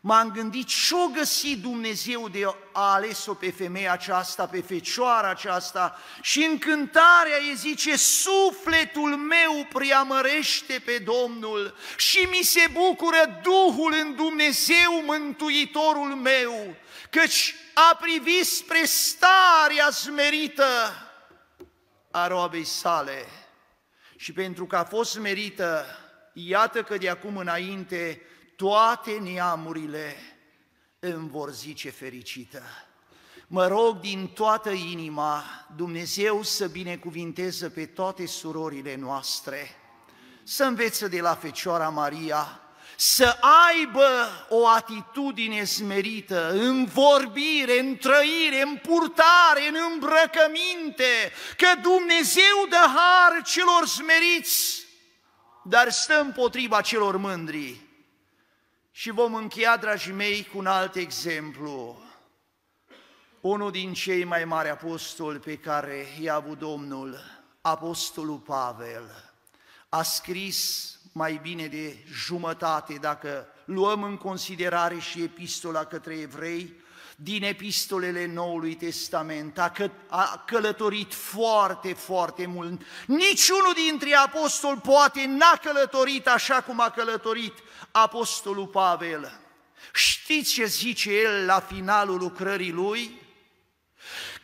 m-am 0.00 0.30
gândit 0.30 0.66
ce-o 0.66 1.06
găsi 1.14 1.56
Dumnezeu 1.56 2.28
de 2.28 2.44
a 2.72 2.92
ales-o 2.92 3.34
pe 3.34 3.50
femeia 3.50 3.92
aceasta, 3.92 4.46
pe 4.46 4.60
fecioara 4.60 5.28
aceasta? 5.30 5.98
Și 6.20 6.44
în 6.50 6.58
cântarea 6.58 7.38
ei 7.48 7.54
zice, 7.54 7.96
sufletul 7.96 9.16
meu 9.16 9.66
preamărește 9.72 10.82
pe 10.84 11.04
Domnul 11.04 11.74
și 11.96 12.28
mi 12.30 12.42
se 12.42 12.70
bucură 12.72 13.40
Duhul 13.42 13.94
în 14.02 14.14
Dumnezeu 14.14 15.02
Mântuitorul 15.06 16.14
meu, 16.14 16.76
căci 17.10 17.54
a 17.74 17.96
privit 18.00 18.46
spre 18.46 18.84
starea 18.84 19.90
smerită 19.90 20.64
a 22.10 22.26
roabei 22.26 22.64
sale 22.64 23.24
și 24.16 24.32
pentru 24.32 24.66
că 24.66 24.76
a 24.76 24.84
fost 24.84 25.10
smerită, 25.10 25.84
iată 26.32 26.82
că 26.82 26.96
de 26.96 27.08
acum 27.08 27.36
înainte 27.36 28.20
toate 28.56 29.10
neamurile 29.10 30.16
îmi 30.98 31.28
vor 31.28 31.52
zice 31.52 31.90
fericită. 31.90 32.62
Mă 33.46 33.66
rog 33.66 34.00
din 34.00 34.26
toată 34.26 34.70
inima 34.70 35.44
Dumnezeu 35.76 36.42
să 36.42 36.66
binecuvinteze 36.66 37.70
pe 37.70 37.86
toate 37.86 38.26
surorile 38.26 38.96
noastre, 38.96 39.70
să 40.42 40.64
învețe 40.64 41.08
de 41.08 41.20
la 41.20 41.34
Fecioara 41.34 41.88
Maria, 41.88 42.60
să 43.02 43.38
aibă 43.68 44.08
o 44.48 44.68
atitudine 44.68 45.64
smerită 45.64 46.50
în 46.50 46.84
vorbire, 46.84 47.78
în 47.78 47.96
trăire, 47.96 48.62
în 48.62 48.76
purtare, 48.76 49.68
în 49.68 49.76
îmbrăcăminte, 49.92 51.32
că 51.56 51.66
Dumnezeu 51.82 52.66
dă 52.68 52.76
har 52.76 53.42
celor 53.42 53.86
smeriți, 53.86 54.86
dar 55.64 55.90
stă 55.90 56.20
împotriva 56.20 56.80
celor 56.80 57.16
mândri. 57.16 57.80
Și 58.90 59.10
vom 59.10 59.34
încheia, 59.34 59.76
dragii 59.76 60.12
mei, 60.12 60.48
cu 60.52 60.58
un 60.58 60.66
alt 60.66 60.94
exemplu. 60.94 62.02
Unul 63.40 63.70
din 63.70 63.92
cei 63.92 64.24
mai 64.24 64.44
mari 64.44 64.68
apostoli 64.68 65.38
pe 65.38 65.56
care 65.56 66.06
i-a 66.20 66.34
avut 66.34 66.58
Domnul, 66.58 67.20
Apostolul 67.60 68.38
Pavel, 68.38 69.32
a 69.88 70.02
scris 70.02 70.88
mai 71.12 71.38
bine 71.42 71.66
de 71.66 71.96
jumătate, 72.12 72.94
dacă 73.00 73.46
luăm 73.64 74.02
în 74.02 74.16
considerare 74.16 74.98
și 74.98 75.22
epistola 75.22 75.84
către 75.84 76.14
evrei, 76.14 76.78
din 77.16 77.42
epistolele 77.42 78.26
Noului 78.26 78.74
Testament, 78.74 79.58
a, 79.58 79.70
că, 79.70 79.90
a 80.08 80.44
călătorit 80.46 81.14
foarte, 81.14 81.92
foarte 81.92 82.46
mult. 82.46 82.82
Niciunul 83.06 83.72
dintre 83.88 84.14
apostoli 84.14 84.80
poate 84.80 85.24
n-a 85.26 85.60
călătorit 85.62 86.28
așa 86.28 86.62
cum 86.62 86.80
a 86.80 86.90
călătorit 86.90 87.54
apostolul 87.90 88.66
Pavel. 88.66 89.40
Știți 89.92 90.52
ce 90.52 90.64
zice 90.64 91.12
el 91.12 91.44
la 91.46 91.60
finalul 91.60 92.18
lucrării 92.18 92.72
lui? 92.72 93.22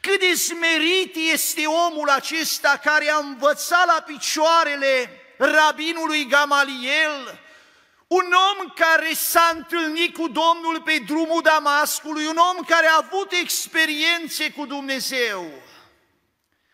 Cât 0.01 0.21
de 0.21 0.35
smerit 0.35 1.17
este 1.33 1.63
omul 1.67 2.09
acesta 2.09 2.81
care 2.85 3.11
a 3.11 3.17
învățat 3.17 3.87
la 3.87 4.05
picioarele 4.07 5.11
rabinului 5.39 6.27
Gamaliel, 6.27 7.41
un 8.07 8.33
om 8.51 8.73
care 8.75 9.13
s-a 9.15 9.53
întâlnit 9.55 10.15
cu 10.15 10.29
Domnul 10.29 10.83
pe 10.85 11.03
drumul 11.07 11.43
Damascului, 11.43 12.27
un 12.27 12.37
om 12.37 12.65
care 12.65 12.87
a 12.87 12.97
avut 12.97 13.33
experiențe 13.33 14.51
cu 14.51 14.67
Dumnezeu. 14.67 15.63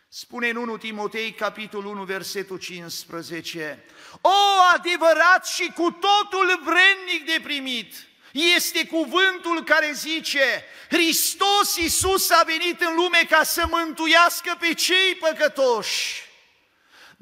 Spune 0.08 0.48
în 0.48 0.56
1 0.56 0.76
Timotei, 0.76 1.32
capitolul 1.32 1.90
1, 1.92 2.04
versetul 2.04 2.58
15, 2.58 3.84
O, 4.20 4.30
adevărat 4.74 5.46
și 5.46 5.72
cu 5.74 5.90
totul 5.90 6.62
vrednic 6.64 7.26
de 7.26 7.40
primit, 7.42 7.94
este 8.32 8.86
cuvântul 8.86 9.64
care 9.64 9.92
zice, 9.92 10.64
Hristos 10.88 11.76
Iisus 11.76 12.30
a 12.30 12.42
venit 12.46 12.80
în 12.80 12.94
lume 12.94 13.26
ca 13.28 13.42
să 13.42 13.66
mântuiască 13.70 14.56
pe 14.60 14.74
cei 14.74 15.14
păcătoși, 15.14 16.22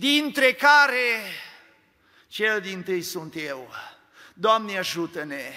dintre 0.01 0.53
care 0.53 1.33
cel 2.29 2.61
din 2.61 2.83
tâi 2.83 3.03
sunt 3.03 3.35
eu. 3.37 3.71
Doamne 4.35 4.79
ajută-ne 4.79 5.53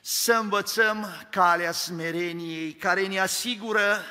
să 0.00 0.32
învățăm 0.32 1.26
calea 1.30 1.72
smereniei 1.72 2.72
care 2.72 3.06
ne 3.06 3.18
asigură 3.18 4.04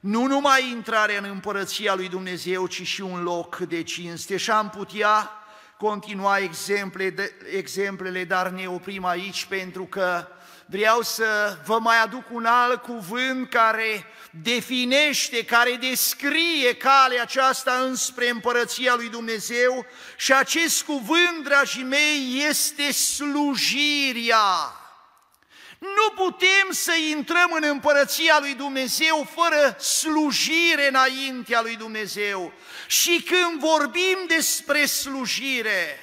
nu 0.00 0.26
numai 0.26 0.70
intrarea 0.70 1.18
în 1.18 1.24
împărăția 1.24 1.94
lui 1.94 2.08
Dumnezeu, 2.08 2.66
ci 2.66 2.82
și 2.82 3.00
un 3.00 3.22
loc 3.22 3.56
de 3.56 3.82
cinste. 3.82 4.36
Și 4.36 4.50
am 4.50 4.70
putea 4.70 5.30
continua 5.78 6.38
exemple, 6.38 7.10
de, 7.10 7.34
exemplele, 7.56 8.24
dar 8.24 8.48
ne 8.48 8.66
oprim 8.66 9.04
aici 9.04 9.44
pentru 9.44 9.84
că 9.84 10.28
vreau 10.72 11.02
să 11.02 11.58
vă 11.64 11.78
mai 11.78 12.00
aduc 12.02 12.24
un 12.30 12.44
alt 12.44 12.82
cuvânt 12.82 13.50
care 13.50 14.06
definește, 14.30 15.44
care 15.44 15.72
descrie 15.80 16.76
calea 16.76 17.22
aceasta 17.22 17.72
înspre 17.72 18.28
împărăția 18.28 18.94
lui 18.94 19.08
Dumnezeu 19.08 19.86
și 20.16 20.32
acest 20.32 20.82
cuvânt, 20.82 21.44
dragii 21.44 21.82
mei, 21.82 22.44
este 22.48 22.92
slujirea. 22.92 24.76
Nu 25.78 26.24
putem 26.24 26.68
să 26.70 26.92
intrăm 27.10 27.52
în 27.52 27.68
împărăția 27.68 28.38
lui 28.40 28.54
Dumnezeu 28.54 29.28
fără 29.34 29.76
slujire 29.80 30.88
înaintea 30.88 31.60
lui 31.62 31.76
Dumnezeu. 31.76 32.52
Și 32.86 33.22
când 33.22 33.60
vorbim 33.60 34.18
despre 34.26 34.84
slujire, 34.84 35.98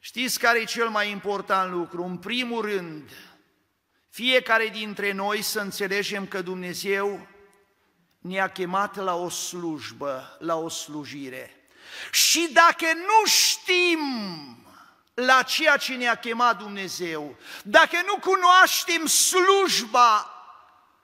știți 0.00 0.38
care 0.38 0.58
e 0.58 0.64
cel 0.64 0.88
mai 0.88 1.10
important 1.10 1.72
lucru? 1.72 2.02
În 2.02 2.16
primul 2.16 2.62
rând, 2.62 3.10
fiecare 4.18 4.66
dintre 4.66 5.12
noi 5.12 5.42
să 5.42 5.60
înțelegem 5.60 6.26
că 6.26 6.42
Dumnezeu 6.42 7.26
ne-a 8.18 8.48
chemat 8.48 8.96
la 8.96 9.14
o 9.14 9.28
slujbă, 9.28 10.36
la 10.38 10.56
o 10.56 10.68
slujire. 10.68 11.68
Și 12.10 12.48
dacă 12.52 12.86
nu 12.94 13.30
știm 13.30 13.98
la 15.14 15.42
ceea 15.42 15.76
ce 15.76 15.94
ne-a 15.94 16.14
chemat 16.14 16.58
Dumnezeu, 16.58 17.36
dacă 17.62 17.96
nu 18.06 18.18
cunoaștem 18.18 19.06
slujba 19.06 20.30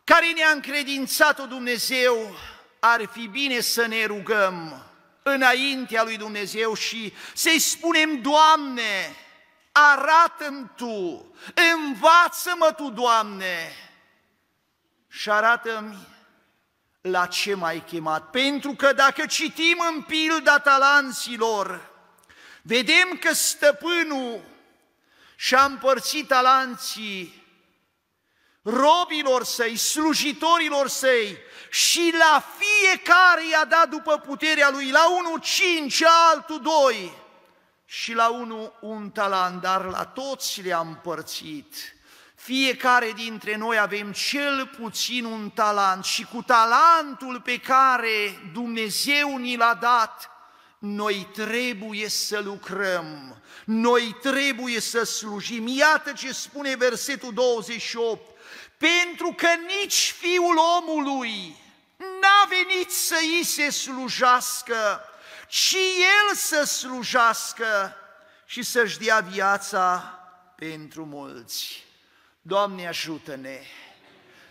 care 0.05 0.33
ne-a 0.33 0.51
încredințat-o 0.51 1.47
Dumnezeu, 1.47 2.37
ar 2.79 3.09
fi 3.13 3.27
bine 3.27 3.61
să 3.61 3.87
ne 3.87 4.05
rugăm 4.05 4.85
înaintea 5.23 6.03
lui 6.03 6.17
Dumnezeu 6.17 6.75
și 6.75 7.13
să-i 7.35 7.59
spunem, 7.59 8.21
Doamne, 8.21 9.17
arată-mi 9.77 10.71
Tu, 10.77 11.35
învață-mă 11.75 12.73
Tu, 12.77 12.91
Doamne, 12.91 13.73
și 15.09 15.31
arată-mi 15.31 15.97
la 17.01 17.27
ce 17.27 17.55
m-ai 17.55 17.85
chemat. 17.87 18.31
Pentru 18.31 18.73
că 18.73 18.93
dacă 18.93 19.27
citim 19.27 19.83
în 19.95 20.03
pilda 20.03 20.59
talanților, 20.59 21.91
vedem 22.63 23.17
că 23.21 23.35
stăpânul 23.35 24.41
și-a 25.37 25.65
împărțit 25.65 26.29
talanții 26.29 27.43
robilor 28.63 29.45
săi, 29.45 29.77
slujitorilor 29.77 30.89
săi 30.89 31.39
și 31.71 32.15
la 32.19 32.45
fiecare 32.59 33.49
i-a 33.51 33.65
dat 33.65 33.89
după 33.89 34.19
puterea 34.19 34.71
lui, 34.71 34.91
la 34.91 35.11
unul 35.11 35.41
cinci, 35.41 36.03
altul 36.03 36.61
doi 36.61 37.24
și 37.85 38.13
la 38.13 38.29
unul 38.29 38.79
un 38.81 39.11
talent, 39.11 39.61
dar 39.61 39.85
la 39.85 40.05
toți 40.05 40.63
le-a 40.63 40.79
împărțit. 40.79 41.75
Fiecare 42.35 43.13
dintre 43.13 43.57
noi 43.57 43.79
avem 43.79 44.13
cel 44.13 44.71
puțin 44.81 45.25
un 45.25 45.51
talent 45.51 46.05
și 46.05 46.25
cu 46.25 46.43
talentul 46.43 47.41
pe 47.41 47.59
care 47.59 48.51
Dumnezeu 48.53 49.37
ni 49.37 49.57
l-a 49.57 49.75
dat, 49.75 50.31
noi 50.79 51.29
trebuie 51.33 52.09
să 52.09 52.41
lucrăm, 52.45 53.43
noi 53.65 54.17
trebuie 54.23 54.81
să 54.81 55.03
slujim. 55.03 55.67
Iată 55.67 56.13
ce 56.13 56.33
spune 56.33 56.77
versetul 56.77 57.33
28, 57.33 58.21
pentru 58.77 59.35
că 59.37 59.49
nici 59.81 60.15
Fiul 60.19 60.59
omului 60.79 61.57
n-a 61.97 62.49
venit 62.49 62.91
să 62.91 63.17
îi 63.21 63.45
se 63.45 63.71
slujească, 63.71 65.01
ci 65.55 65.77
El 65.99 66.35
să 66.35 66.65
slujească 66.65 67.97
și 68.47 68.63
să-și 68.63 68.99
dea 68.99 69.21
viața 69.21 70.19
pentru 70.57 71.05
mulți. 71.05 71.85
Doamne 72.43 72.89
ajută-ne 72.89 73.61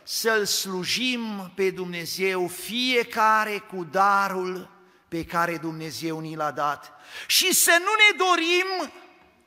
să-L 0.04 0.46
slujim 0.46 1.52
pe 1.56 1.70
Dumnezeu 1.70 2.48
fiecare 2.48 3.58
cu 3.58 3.84
darul 3.84 4.70
pe 5.08 5.26
care 5.26 5.58
Dumnezeu 5.58 6.20
ni 6.20 6.36
l-a 6.36 6.52
dat 6.52 6.92
și 7.28 7.54
să 7.54 7.78
nu 7.80 7.92
ne 7.94 8.26
dorim 8.26 8.94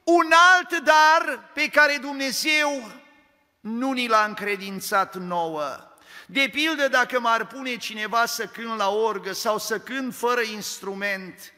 un 0.04 0.32
alt 0.56 0.84
dar 0.84 1.50
pe 1.54 1.68
care 1.68 1.98
Dumnezeu 2.00 2.90
nu 3.60 3.92
ni 3.92 4.08
l-a 4.08 4.24
încredințat 4.24 5.14
nouă. 5.14 5.95
De 6.26 6.48
pildă, 6.52 6.88
dacă 6.88 7.20
m-ar 7.20 7.46
pune 7.46 7.76
cineva 7.76 8.26
să 8.26 8.46
cânt 8.46 8.76
la 8.76 8.88
orgă 8.88 9.32
sau 9.32 9.58
să 9.58 9.78
cânt 9.78 10.14
fără 10.14 10.40
instrument, 10.40 11.52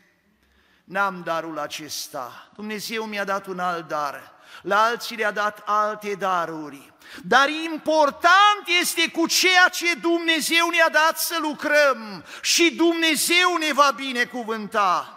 n-am 0.85 1.22
darul 1.24 1.59
acesta. 1.59 2.50
Dumnezeu 2.54 3.04
mi-a 3.04 3.24
dat 3.24 3.46
un 3.46 3.59
alt 3.59 3.88
dar, 3.88 4.33
la 4.62 4.83
alții 4.83 5.16
le-a 5.16 5.31
dat 5.31 5.62
alte 5.64 6.14
daruri. 6.14 6.92
Dar 7.22 7.48
important 7.48 8.68
este 8.81 9.11
cu 9.11 9.26
ceea 9.26 9.68
ce 9.68 9.94
Dumnezeu 9.94 10.68
ne-a 10.68 10.88
dat 10.88 11.18
să 11.18 11.38
lucrăm 11.40 12.24
și 12.42 12.70
Dumnezeu 12.70 13.57
ne 13.57 13.72
va 13.72 13.90
binecuvânta. 13.96 15.12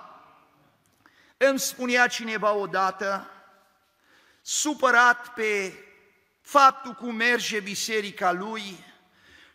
Îmi 1.37 1.59
spunea 1.59 2.07
cineva 2.07 2.51
odată, 2.53 3.29
supărat 4.41 5.33
pe 5.33 5.73
faptul 6.41 6.93
cum 6.93 7.15
merge 7.15 7.59
biserica 7.59 8.31
lui, 8.31 8.90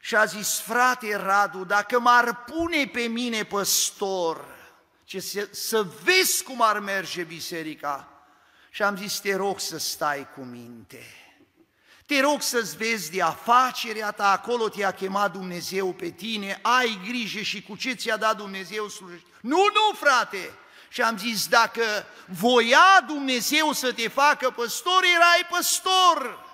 și 0.06 0.16
a 0.16 0.24
zis, 0.24 0.58
frate 0.58 1.16
Radu, 1.16 1.64
dacă 1.64 2.00
m-ar 2.00 2.44
pune 2.44 2.86
pe 2.86 3.00
mine 3.00 3.44
păstor, 3.44 4.44
ce 5.04 5.20
să, 5.20 5.48
să 5.50 5.86
vezi 6.02 6.42
cum 6.42 6.62
ar 6.62 6.78
merge 6.78 7.22
biserica, 7.22 8.08
și 8.70 8.82
am 8.82 8.96
zis, 8.96 9.18
te 9.18 9.36
rog 9.36 9.60
să 9.60 9.78
stai 9.78 10.28
cu 10.34 10.40
minte. 10.40 11.06
Te 12.06 12.20
rog 12.20 12.42
să-ți 12.42 12.76
vezi 12.76 13.10
de 13.10 13.22
afacerea 13.22 14.10
ta, 14.10 14.30
acolo 14.30 14.68
te-a 14.68 14.90
chemat 14.90 15.32
Dumnezeu 15.32 15.92
pe 15.92 16.10
tine, 16.10 16.58
ai 16.62 17.00
grijă 17.06 17.40
și 17.40 17.62
cu 17.62 17.76
ce 17.76 17.92
ți-a 17.92 18.16
dat 18.16 18.36
Dumnezeu 18.36 18.88
slujești. 18.88 19.26
Nu, 19.40 19.56
nu, 19.74 19.96
frate! 19.96 20.58
Și 20.88 21.02
am 21.02 21.18
zis, 21.18 21.46
dacă 21.46 21.82
voia 22.26 23.04
Dumnezeu 23.06 23.72
să 23.72 23.92
te 23.92 24.08
facă 24.08 24.50
păstor, 24.50 25.02
erai 25.14 25.46
păstor. 25.50 26.45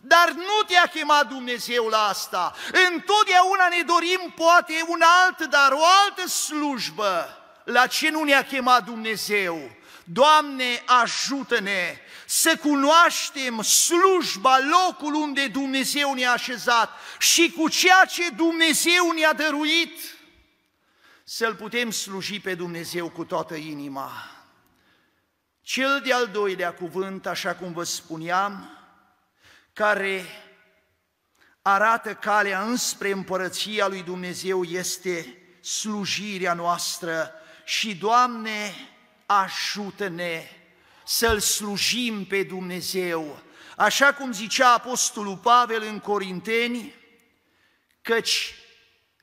Dar 0.00 0.30
nu 0.30 0.62
te-a 0.66 0.86
chemat 0.86 1.28
Dumnezeu 1.28 1.86
la 1.86 2.06
asta. 2.06 2.54
Întotdeauna 2.92 3.68
ne 3.68 3.82
dorim 3.82 4.32
poate 4.36 4.84
un 4.86 5.00
alt 5.02 5.44
dar, 5.50 5.72
o 5.72 5.84
altă 6.04 6.28
slujbă. 6.28 7.36
La 7.64 7.86
ce 7.86 8.10
nu 8.10 8.22
ne-a 8.22 8.44
chemat 8.44 8.84
Dumnezeu? 8.84 9.70
Doamne, 10.04 10.82
ajută-ne 10.86 11.98
să 12.26 12.56
cunoaștem 12.56 13.62
slujba, 13.62 14.58
locul 14.58 15.14
unde 15.14 15.46
Dumnezeu 15.46 16.14
ne-a 16.14 16.32
așezat 16.32 16.90
și 17.18 17.50
cu 17.56 17.68
ceea 17.68 18.04
ce 18.04 18.30
Dumnezeu 18.30 19.10
ne-a 19.10 19.32
dăruit, 19.32 19.98
să-L 21.24 21.54
putem 21.54 21.90
sluji 21.90 22.40
pe 22.40 22.54
Dumnezeu 22.54 23.08
cu 23.08 23.24
toată 23.24 23.54
inima. 23.54 24.10
Cel 25.62 26.00
de-al 26.04 26.26
doilea 26.26 26.74
cuvânt, 26.74 27.26
așa 27.26 27.54
cum 27.54 27.72
vă 27.72 27.84
spuneam, 27.84 28.79
care 29.72 30.24
arată 31.62 32.14
calea 32.14 32.62
înspre 32.62 33.10
împărăția 33.10 33.86
lui 33.86 34.02
Dumnezeu 34.02 34.62
este 34.62 35.38
slujirea 35.60 36.54
noastră. 36.54 37.32
Și, 37.64 37.94
Doamne, 37.94 38.74
ajută-ne 39.26 40.42
să-L 41.04 41.40
slujim 41.40 42.24
pe 42.24 42.42
Dumnezeu, 42.42 43.42
așa 43.76 44.12
cum 44.14 44.32
zicea 44.32 44.72
Apostolul 44.72 45.36
Pavel 45.36 45.82
în 45.82 45.98
Corinteni, 45.98 46.94
căci 48.02 48.54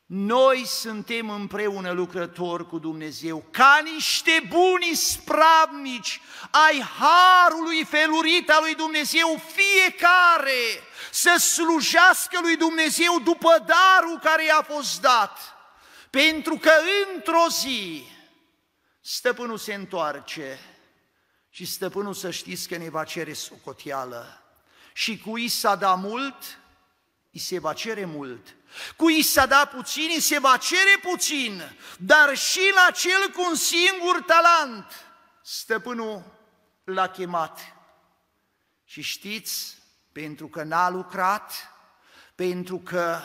noi 0.08 0.66
suntem 0.66 1.30
împreună 1.30 1.92
lucrători 1.92 2.68
cu 2.68 2.80
Dumnezeu, 2.80 3.46
ca 3.52 3.82
niște 3.84 4.48
buni 4.48 4.96
spravnici 4.96 6.22
ai 6.52 6.82
harului 6.82 7.84
felurit 7.84 8.50
al 8.50 8.62
lui 8.62 8.76
Dumnezeu, 8.76 9.42
fiecare 9.54 10.84
să 11.12 11.36
slujească 11.40 12.40
lui 12.42 12.56
Dumnezeu 12.56 13.20
după 13.24 13.66
darul 13.66 14.20
care 14.20 14.46
i-a 14.46 14.62
fost 14.62 15.02
dat. 15.02 15.56
pentru 16.10 16.58
că 16.58 16.72
într-o 17.08 17.46
zi 17.50 18.04
stăpânul 19.02 19.58
se 19.58 19.74
întoarce 19.74 20.60
și 21.50 21.66
stăpânul 21.66 22.14
să 22.14 22.32
știți 22.32 22.68
că 22.68 22.78
ne 22.78 22.90
va 22.90 23.04
cere 23.04 23.34
socoteală. 23.34 24.42
Și 24.94 25.18
cui 25.18 25.48
s-a 25.48 25.76
dat 25.76 26.00
mult, 26.00 26.60
îi 27.32 27.40
se 27.40 27.60
va 27.60 27.74
cere 27.74 28.06
mult. 28.06 28.57
Cui 28.96 29.22
s-a 29.22 29.46
dat 29.46 29.72
puțin, 29.72 30.10
îi 30.14 30.20
se 30.20 30.40
va 30.40 30.58
cere 30.58 31.00
puțin. 31.02 31.78
Dar 32.00 32.38
și 32.38 32.72
la 32.76 32.92
cel 32.92 33.32
cu 33.36 33.42
un 33.50 33.56
singur 33.56 34.22
talent, 34.22 34.86
stăpânul 35.42 36.24
l-a 36.84 37.08
chemat. 37.08 37.60
Și 38.86 39.02
știți, 39.02 39.78
pentru 40.12 40.48
că 40.48 40.64
n-a 40.64 40.90
lucrat, 40.90 41.72
pentru 42.36 42.80
că 42.80 43.20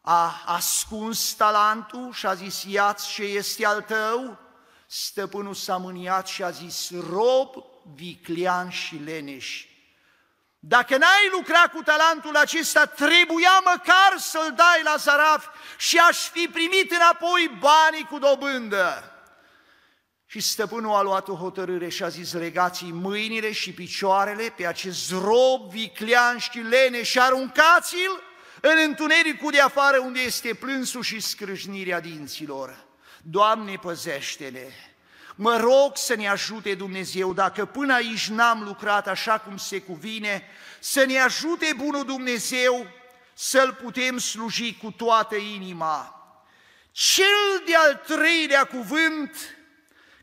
a 0.00 0.42
ascuns 0.46 1.32
talentul 1.32 2.12
și 2.12 2.26
a 2.26 2.34
zis, 2.34 2.62
iați 2.62 3.08
ce 3.08 3.22
este 3.22 3.66
al 3.66 3.82
tău, 3.82 4.38
stăpânul 4.86 5.54
s-a 5.54 5.76
mâniat 5.76 6.26
și 6.26 6.42
a 6.42 6.50
zis, 6.50 6.90
rob, 6.90 7.54
viclean 7.94 8.70
și 8.70 8.96
leneș. 8.96 9.66
Dacă 10.58 10.96
n-ai 10.96 11.28
lucrat 11.32 11.72
cu 11.72 11.82
talentul 11.82 12.36
acesta, 12.36 12.86
trebuia 12.86 13.62
măcar 13.64 14.14
să-l 14.16 14.52
dai 14.56 14.80
la 14.84 14.96
zaraf 14.96 15.46
și 15.78 15.98
aș 15.98 16.18
fi 16.18 16.48
primit 16.52 16.90
înapoi 16.90 17.56
banii 17.58 18.06
cu 18.10 18.18
dobândă. 18.18 19.10
Și 20.26 20.40
stăpânul 20.40 20.94
a 20.94 21.02
luat 21.02 21.28
o 21.28 21.34
hotărâre 21.34 21.88
și 21.88 22.02
a 22.02 22.08
zis, 22.08 22.32
legați 22.32 22.84
mâinile 22.84 23.52
și 23.52 23.72
picioarele 23.72 24.52
pe 24.56 24.66
acest 24.66 25.10
rob 25.10 25.70
viclean 25.70 26.38
și 26.38 26.58
lene 26.58 27.02
și 27.02 27.20
aruncați-l 27.20 28.22
în 28.60 28.76
întunericul 28.84 29.50
de 29.50 29.60
afară 29.60 29.98
unde 29.98 30.20
este 30.20 30.54
plânsul 30.54 31.02
și 31.02 31.20
scrâșnirea 31.20 32.00
dinților. 32.00 32.84
Doamne, 33.22 33.76
păzește-ne! 33.76 34.95
Mă 35.38 35.56
rog 35.56 35.96
să 35.96 36.14
ne 36.14 36.28
ajute 36.28 36.74
Dumnezeu, 36.74 37.32
dacă 37.32 37.64
până 37.64 37.94
aici 37.94 38.28
n-am 38.28 38.62
lucrat 38.62 39.08
așa 39.08 39.38
cum 39.38 39.56
se 39.56 39.80
cuvine, 39.80 40.42
să 40.80 41.04
ne 41.04 41.18
ajute 41.18 41.72
Bunul 41.76 42.04
Dumnezeu 42.04 42.86
să-L 43.34 43.74
putem 43.74 44.18
sluji 44.18 44.76
cu 44.76 44.90
toată 44.90 45.34
inima. 45.34 46.10
Cel 46.90 47.62
de-al 47.66 47.94
treilea 47.94 48.64
cuvânt 48.64 49.56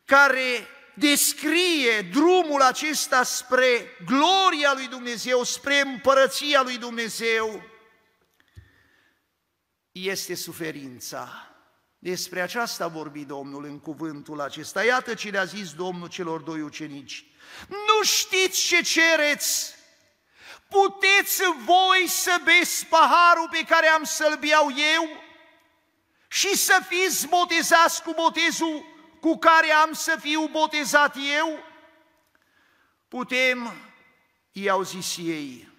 care 0.05 0.67
descrie 0.93 2.01
drumul 2.01 2.61
acesta 2.61 3.23
spre 3.23 3.97
gloria 4.05 4.73
lui 4.73 4.87
Dumnezeu, 4.87 5.43
spre 5.43 5.79
împărăția 5.79 6.61
lui 6.61 6.77
Dumnezeu, 6.77 7.63
este 9.91 10.35
suferința. 10.35 11.52
Despre 12.03 12.41
aceasta 12.41 12.83
a 12.83 12.87
vorbit 12.87 13.27
Domnul 13.27 13.65
în 13.65 13.79
cuvântul 13.79 14.41
acesta. 14.41 14.83
Iată 14.83 15.13
ce 15.13 15.29
le-a 15.29 15.43
zis 15.43 15.73
Domnul 15.73 16.07
celor 16.07 16.41
doi 16.41 16.61
ucenici. 16.61 17.25
Nu 17.67 18.03
știți 18.03 18.61
ce 18.61 18.81
cereți? 18.81 19.75
Puteți 20.67 21.41
voi 21.65 22.07
să 22.07 22.41
beți 22.43 22.85
paharul 22.85 23.47
pe 23.51 23.63
care 23.67 23.87
am 23.87 24.03
să-l 24.03 24.37
beau 24.39 24.67
eu 24.95 25.23
și 26.27 26.57
să 26.57 26.81
fiți 26.87 27.27
botezați 27.27 28.03
cu 28.03 28.13
botezul 28.13 28.85
cu 29.19 29.37
care 29.37 29.71
am 29.71 29.93
să 29.93 30.17
fiu 30.19 30.47
botezat 30.47 31.15
eu? 31.37 31.59
Putem, 33.07 33.73
i-au 34.51 34.81
zis 34.81 35.17
ei. 35.17 35.71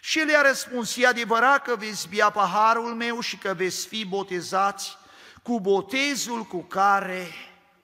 Și 0.00 0.18
le-a 0.18 0.42
răspuns, 0.42 0.96
e 0.96 1.06
adevărat 1.06 1.62
că 1.62 1.76
veți 1.76 2.08
bea 2.08 2.30
paharul 2.30 2.94
meu 2.94 3.20
și 3.20 3.36
că 3.36 3.54
veți 3.54 3.86
fi 3.86 4.04
botezați 4.04 5.02
cu 5.44 5.60
botezul 5.60 6.42
cu 6.42 6.62
care 6.62 7.26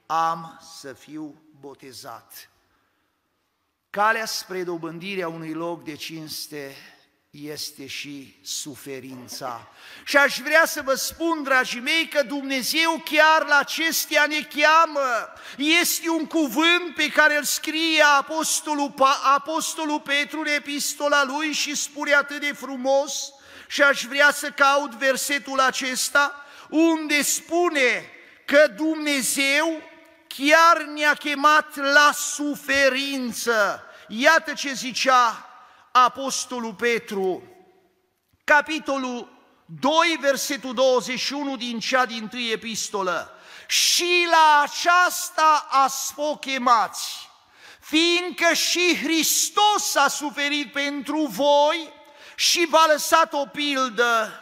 am 0.06 0.60
să 0.80 0.92
fiu 0.92 1.42
botezat. 1.60 2.50
Calea 3.90 4.26
spre 4.26 4.62
dobândirea 4.62 5.28
unui 5.28 5.52
loc 5.52 5.84
de 5.84 5.94
cinste 5.94 6.76
este 7.30 7.86
și 7.86 8.36
suferința. 8.42 9.68
Și 10.04 10.16
aș 10.16 10.38
vrea 10.38 10.66
să 10.66 10.82
vă 10.82 10.94
spun, 10.94 11.42
dragii 11.42 11.80
mei, 11.80 12.08
că 12.08 12.22
Dumnezeu 12.22 13.02
chiar 13.04 13.46
la 13.46 13.58
acestea 13.58 14.26
ne 14.26 14.40
cheamă. 14.40 15.32
Este 15.56 16.08
un 16.08 16.26
cuvânt 16.26 16.94
pe 16.94 17.08
care 17.08 17.36
îl 17.36 17.44
scrie 17.44 18.02
Apostolul, 18.18 18.94
Apostolul 19.34 20.00
Petru 20.00 20.40
în 20.40 20.46
epistola 20.46 21.24
lui 21.24 21.52
și 21.52 21.74
spune 21.74 22.14
atât 22.14 22.40
de 22.40 22.52
frumos 22.52 23.32
și 23.68 23.82
aș 23.82 24.04
vrea 24.04 24.30
să 24.32 24.50
caut 24.50 24.94
versetul 24.94 25.60
acesta 25.60 26.44
unde 26.70 27.22
spune 27.22 28.11
că 28.44 28.66
Dumnezeu 28.76 29.83
chiar 30.26 30.83
ne-a 30.83 31.14
chemat 31.14 31.76
la 31.76 32.11
suferință. 32.14 33.83
Iată 34.09 34.52
ce 34.52 34.72
zicea 34.72 35.50
Apostolul 35.92 36.74
Petru, 36.74 37.42
capitolul 38.44 39.28
2, 39.64 40.18
versetul 40.20 40.74
21 40.74 41.56
din 41.56 41.78
cea 41.78 42.06
din 42.06 42.28
tâi 42.28 42.50
epistolă. 42.50 43.35
Și 43.66 44.26
la 44.30 44.62
aceasta 44.62 45.66
ați 45.70 46.12
fost 46.12 46.40
chemați, 46.40 47.28
fiindcă 47.80 48.54
și 48.54 48.98
Hristos 49.02 49.94
a 49.94 50.09
suferit 50.09 50.72
pentru 50.72 51.26
voi 51.26 51.92
și 52.35 52.66
v-a 52.70 52.87
lăsat 52.92 53.33
o 53.33 53.46
pildă 53.46 54.33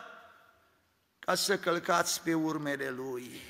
ca 1.28 1.34
să 1.34 1.58
călcați 1.58 2.22
pe 2.22 2.34
urmele 2.34 2.90
Lui. 2.90 3.40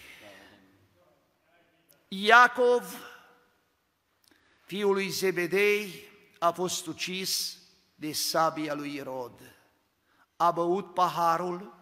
Iacov, 2.08 2.96
fiul 4.64 4.92
lui 4.92 5.08
Zebedei, 5.08 6.02
a 6.38 6.50
fost 6.50 6.86
ucis 6.86 7.58
de 7.94 8.12
sabia 8.12 8.74
lui 8.74 8.94
Irod. 8.94 9.56
A 10.36 10.50
băut 10.50 10.94
paharul, 10.94 11.74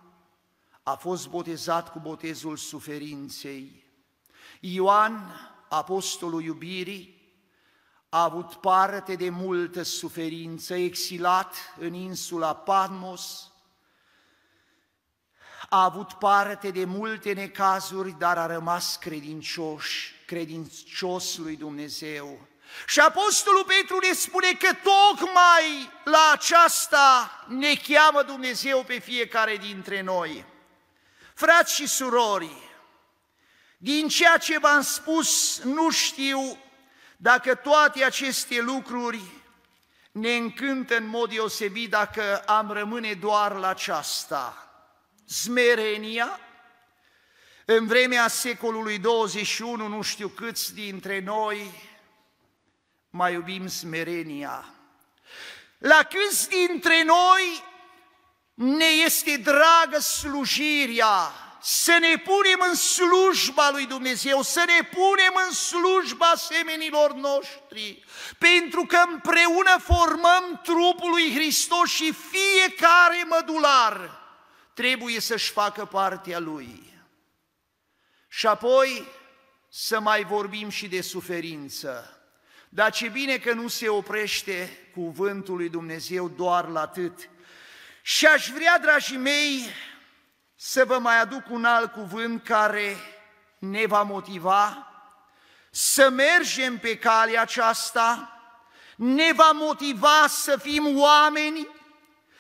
a 0.82 0.94
fost 0.94 1.28
botezat 1.28 1.92
cu 1.92 1.98
botezul 1.98 2.56
suferinței. 2.56 3.84
Ioan, 4.60 5.34
apostolul 5.68 6.42
iubirii, 6.42 7.32
a 8.08 8.22
avut 8.22 8.54
parte 8.54 9.14
de 9.14 9.30
multă 9.30 9.82
suferință, 9.82 10.74
exilat 10.74 11.54
în 11.78 11.94
insula 11.94 12.54
Patmos, 12.54 13.50
a 15.68 15.84
avut 15.84 16.12
parte 16.12 16.70
de 16.70 16.84
multe 16.84 17.32
necazuri, 17.32 18.14
dar 18.18 18.38
a 18.38 18.46
rămas 18.46 18.96
credincios, 19.00 19.84
credincios 20.26 21.36
lui 21.36 21.56
Dumnezeu. 21.56 22.48
Și 22.86 23.00
Apostolul 23.00 23.64
Petru 23.64 23.98
ne 23.98 24.12
spune 24.12 24.52
că 24.52 24.68
tocmai 24.72 25.90
la 26.04 26.30
aceasta 26.32 27.30
ne 27.48 27.74
cheamă 27.74 28.22
Dumnezeu 28.22 28.82
pe 28.82 28.98
fiecare 28.98 29.56
dintre 29.56 30.00
noi. 30.00 30.44
Frați 31.34 31.74
și 31.74 31.86
surori, 31.86 32.66
din 33.78 34.08
ceea 34.08 34.36
ce 34.36 34.58
v-am 34.58 34.82
spus, 34.82 35.60
nu 35.64 35.90
știu 35.90 36.58
dacă 37.16 37.54
toate 37.54 38.04
aceste 38.04 38.60
lucruri 38.60 39.20
ne 40.12 40.36
încântă 40.36 40.96
în 40.96 41.06
mod 41.06 41.30
deosebit 41.30 41.90
dacă 41.90 42.42
am 42.46 42.70
rămâne 42.70 43.12
doar 43.12 43.52
la 43.52 43.68
aceasta. 43.68 44.65
Smerenia, 45.26 46.40
în 47.64 47.86
vremea 47.86 48.28
secolului 48.28 48.98
21, 48.98 49.86
nu 49.86 50.02
știu 50.02 50.28
câți 50.28 50.74
dintre 50.74 51.20
noi 51.20 51.72
mai 53.10 53.32
iubim 53.32 53.66
smerenia. 53.66 54.64
La 55.78 56.02
câți 56.02 56.48
dintre 56.48 57.02
noi 57.02 57.64
ne 58.54 58.84
este 58.84 59.36
dragă 59.36 59.98
slujirea, 59.98 61.30
să 61.60 61.96
ne 62.00 62.16
punem 62.16 62.64
în 62.68 62.74
slujba 62.74 63.70
lui 63.70 63.86
Dumnezeu, 63.86 64.42
să 64.42 64.64
ne 64.66 64.88
punem 64.88 65.40
în 65.46 65.52
slujba 65.52 66.32
semenilor 66.36 67.12
noștri, 67.12 68.04
pentru 68.38 68.84
că 68.86 68.98
împreună 69.12 69.76
formăm 69.78 70.60
trupul 70.62 71.10
lui 71.10 71.34
Hristos 71.34 71.90
și 71.90 72.14
fiecare 72.30 73.24
mădular 73.28 74.24
trebuie 74.76 75.20
să-și 75.20 75.50
facă 75.50 75.84
partea 75.84 76.38
lui. 76.38 76.92
Și 78.28 78.46
apoi 78.46 79.08
să 79.68 80.00
mai 80.00 80.24
vorbim 80.24 80.68
și 80.68 80.88
de 80.88 81.00
suferință. 81.00 82.20
Dar 82.68 82.92
ce 82.92 83.08
bine 83.08 83.38
că 83.38 83.52
nu 83.52 83.68
se 83.68 83.88
oprește 83.88 84.88
cuvântul 84.94 85.56
lui 85.56 85.68
Dumnezeu 85.68 86.28
doar 86.28 86.68
la 86.68 86.80
atât. 86.80 87.28
Și 88.02 88.26
aș 88.26 88.48
vrea, 88.48 88.78
dragii 88.78 89.16
mei, 89.16 89.62
să 90.54 90.84
vă 90.84 90.98
mai 90.98 91.20
aduc 91.20 91.50
un 91.50 91.64
alt 91.64 91.92
cuvânt 91.92 92.44
care 92.44 92.96
ne 93.58 93.86
va 93.86 94.02
motiva 94.02 94.90
să 95.70 96.10
mergem 96.10 96.78
pe 96.78 96.98
calea 96.98 97.40
aceasta, 97.40 98.40
ne 98.96 99.32
va 99.32 99.50
motiva 99.54 100.26
să 100.28 100.56
fim 100.56 100.98
oameni, 100.98 101.68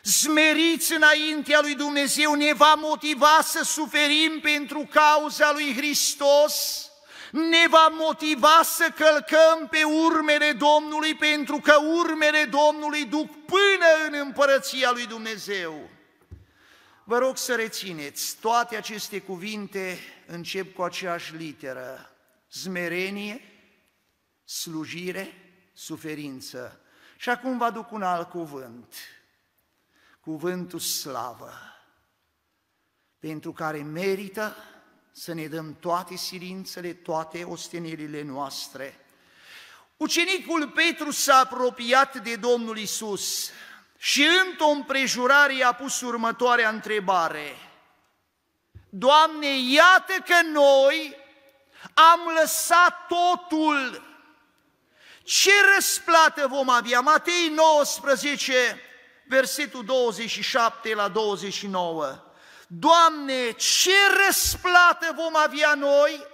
zmeriți 0.06 0.92
înaintea 0.92 1.60
lui 1.60 1.74
Dumnezeu, 1.74 2.34
ne 2.34 2.52
va 2.52 2.74
motiva 2.74 3.38
să 3.42 3.64
suferim 3.64 4.40
pentru 4.40 4.88
cauza 4.90 5.52
lui 5.52 5.74
Hristos, 5.74 6.86
ne 7.30 7.66
va 7.68 7.88
motiva 7.92 8.60
să 8.62 8.92
călcăm 8.96 9.68
pe 9.70 9.82
urmele 9.82 10.52
Domnului, 10.52 11.14
pentru 11.14 11.60
că 11.60 11.74
urmele 11.76 12.44
Domnului 12.44 13.04
duc 13.04 13.44
până 13.44 13.86
în 14.06 14.14
împărăția 14.14 14.90
lui 14.90 15.06
Dumnezeu. 15.06 15.90
Vă 17.04 17.18
rog 17.18 17.36
să 17.36 17.54
rețineți, 17.54 18.36
toate 18.40 18.76
aceste 18.76 19.20
cuvinte 19.20 19.98
încep 20.26 20.74
cu 20.74 20.82
aceeași 20.82 21.34
literă, 21.36 22.16
zmerenie, 22.52 23.40
slujire, 24.44 25.34
suferință. 25.74 26.80
Și 27.16 27.28
acum 27.28 27.58
vă 27.58 27.64
aduc 27.64 27.92
un 27.92 28.02
alt 28.02 28.30
cuvânt, 28.30 28.94
cuvântul 30.26 30.78
slavă, 30.78 31.52
pentru 33.18 33.52
care 33.52 33.78
merită 33.78 34.56
să 35.12 35.34
ne 35.34 35.46
dăm 35.46 35.76
toate 35.80 36.16
silințele, 36.16 36.92
toate 36.92 37.44
ostenelile 37.44 38.22
noastre. 38.22 39.06
Ucenicul 39.96 40.68
Petru 40.68 41.10
s-a 41.10 41.36
apropiat 41.38 42.16
de 42.16 42.36
Domnul 42.36 42.78
Isus 42.78 43.50
și 43.98 44.26
într-o 44.46 44.66
împrejurare 44.66 45.54
i-a 45.54 45.72
pus 45.72 46.00
următoarea 46.00 46.68
întrebare. 46.68 47.56
Doamne, 48.88 49.58
iată 49.58 50.12
că 50.26 50.42
noi 50.52 51.16
am 51.94 52.20
lăsat 52.40 53.06
totul. 53.06 54.02
Ce 55.24 55.50
răsplată 55.74 56.46
vom 56.46 56.68
avea? 56.68 57.00
Matei 57.00 57.48
19, 57.48 58.80
versetul 59.28 59.84
27 59.84 60.94
la 60.94 61.08
29. 61.08 62.24
Doamne, 62.66 63.50
ce 63.50 63.96
răsplată 64.26 65.12
vom 65.16 65.36
avea 65.36 65.74
noi? 65.74 66.26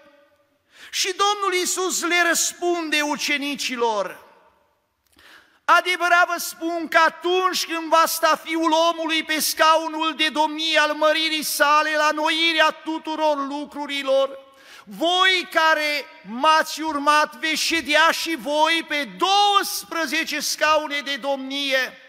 Și 0.90 1.14
Domnul 1.16 1.58
Iisus 1.58 2.02
le 2.02 2.22
răspunde 2.28 3.00
ucenicilor, 3.00 4.30
Adevărat 5.64 6.26
vă 6.26 6.38
spun 6.38 6.88
că 6.88 6.98
atunci 7.06 7.66
când 7.66 7.88
va 7.88 8.02
sta 8.06 8.40
Fiul 8.44 8.72
omului 8.90 9.22
pe 9.24 9.40
scaunul 9.40 10.14
de 10.16 10.28
domnie 10.28 10.78
al 10.78 10.92
măririi 10.92 11.42
sale, 11.42 11.96
la 11.96 12.10
noirea 12.10 12.70
tuturor 12.70 13.46
lucrurilor, 13.46 14.38
voi 14.84 15.48
care 15.50 16.04
m-ați 16.26 16.82
urmat 16.82 17.36
veți 17.36 17.60
ședea 17.60 18.10
și 18.10 18.36
voi 18.36 18.84
pe 18.88 19.04
12 19.04 20.40
scaune 20.40 21.00
de 21.00 21.16
domnie 21.16 22.01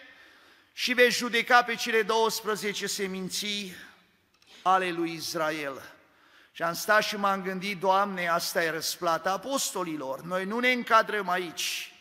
și 0.73 0.93
veți 0.93 1.17
judeca 1.17 1.63
pe 1.63 1.75
cele 1.75 2.01
12 2.01 2.87
seminții 2.87 3.75
ale 4.61 4.91
lui 4.91 5.13
Israel. 5.13 5.81
Și 6.51 6.63
am 6.63 6.73
stat 6.73 7.03
și 7.03 7.15
m-am 7.15 7.41
gândit, 7.41 7.79
Doamne, 7.79 8.27
asta 8.27 8.63
e 8.63 8.69
răsplata 8.69 9.31
apostolilor, 9.31 10.21
noi 10.21 10.45
nu 10.45 10.59
ne 10.59 10.71
încadrăm 10.71 11.29
aici. 11.29 11.93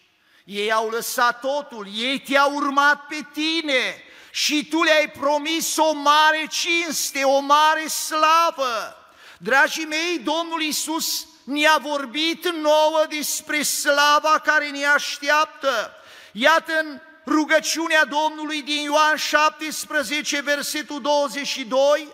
Ei 0.44 0.72
au 0.72 0.88
lăsat 0.88 1.40
totul, 1.40 1.86
ei 1.94 2.18
te-au 2.18 2.54
urmat 2.54 3.06
pe 3.06 3.26
tine 3.32 4.02
și 4.30 4.66
tu 4.68 4.82
le-ai 4.82 5.10
promis 5.10 5.76
o 5.76 5.92
mare 5.92 6.46
cinste, 6.50 7.24
o 7.24 7.40
mare 7.40 7.86
slavă. 7.86 8.96
Dragii 9.38 9.84
mei, 9.84 10.18
Domnul 10.18 10.62
Iisus 10.62 11.26
ne-a 11.44 11.78
vorbit 11.80 12.48
nouă 12.50 13.04
despre 13.08 13.62
slava 13.62 14.40
care 14.44 14.70
ne 14.70 14.84
așteaptă. 14.84 15.94
Iată 16.32 16.72
în 16.82 17.00
rugăciunea 17.26 18.04
Domnului 18.04 18.62
din 18.62 18.82
Ioan 18.82 19.16
17, 19.16 20.40
versetul 20.40 21.00
22, 21.00 22.08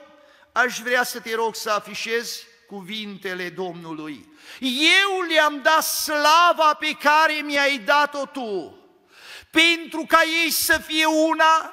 aș 0.53 0.79
vrea 0.79 1.03
să 1.03 1.21
te 1.21 1.35
rog 1.35 1.55
să 1.55 1.71
afișezi 1.71 2.47
cuvintele 2.67 3.49
Domnului. 3.49 4.33
Eu 4.61 5.21
le-am 5.21 5.61
dat 5.63 5.85
slava 5.85 6.75
pe 6.75 6.93
care 6.93 7.33
mi-ai 7.33 7.79
dat-o 7.79 8.27
tu, 8.27 8.79
pentru 9.51 10.05
ca 10.09 10.21
ei 10.45 10.51
să 10.51 10.79
fie 10.87 11.05
una 11.05 11.73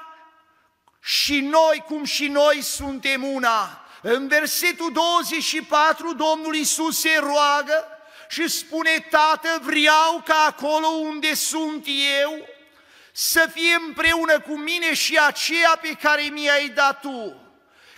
și 1.02 1.40
noi, 1.40 1.84
cum 1.88 2.04
și 2.04 2.28
noi 2.28 2.62
suntem 2.62 3.24
una. 3.24 3.86
În 4.02 4.28
versetul 4.28 4.92
24, 4.92 6.14
Domnul 6.14 6.56
Isus 6.56 7.00
se 7.00 7.20
roagă 7.20 7.88
și 8.30 8.48
spune, 8.48 9.08
Tată, 9.10 9.60
vreau 9.62 10.22
ca 10.26 10.46
acolo 10.48 10.88
unde 10.88 11.34
sunt 11.34 11.86
eu, 12.22 12.48
să 13.18 13.50
fie 13.54 13.74
împreună 13.88 14.40
cu 14.40 14.58
mine 14.58 14.94
și 14.94 15.18
aceea 15.18 15.80
pe 15.82 15.94
care 16.02 16.22
mi-ai 16.22 16.70
dat 16.70 17.00
tu 17.02 17.42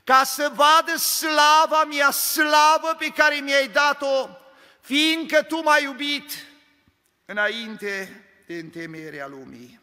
ca 0.03 0.23
să 0.23 0.51
vadă 0.55 0.97
slava 0.97 1.83
mea, 1.83 2.11
slavă 2.11 2.95
pe 2.99 3.07
care 3.07 3.35
mi-ai 3.35 3.67
dat-o, 3.67 4.29
fiindcă 4.81 5.43
Tu 5.43 5.61
m-ai 5.61 5.83
iubit 5.83 6.31
înainte 7.25 8.25
de 8.47 8.53
întemeierea 8.53 9.27
lumii. 9.27 9.79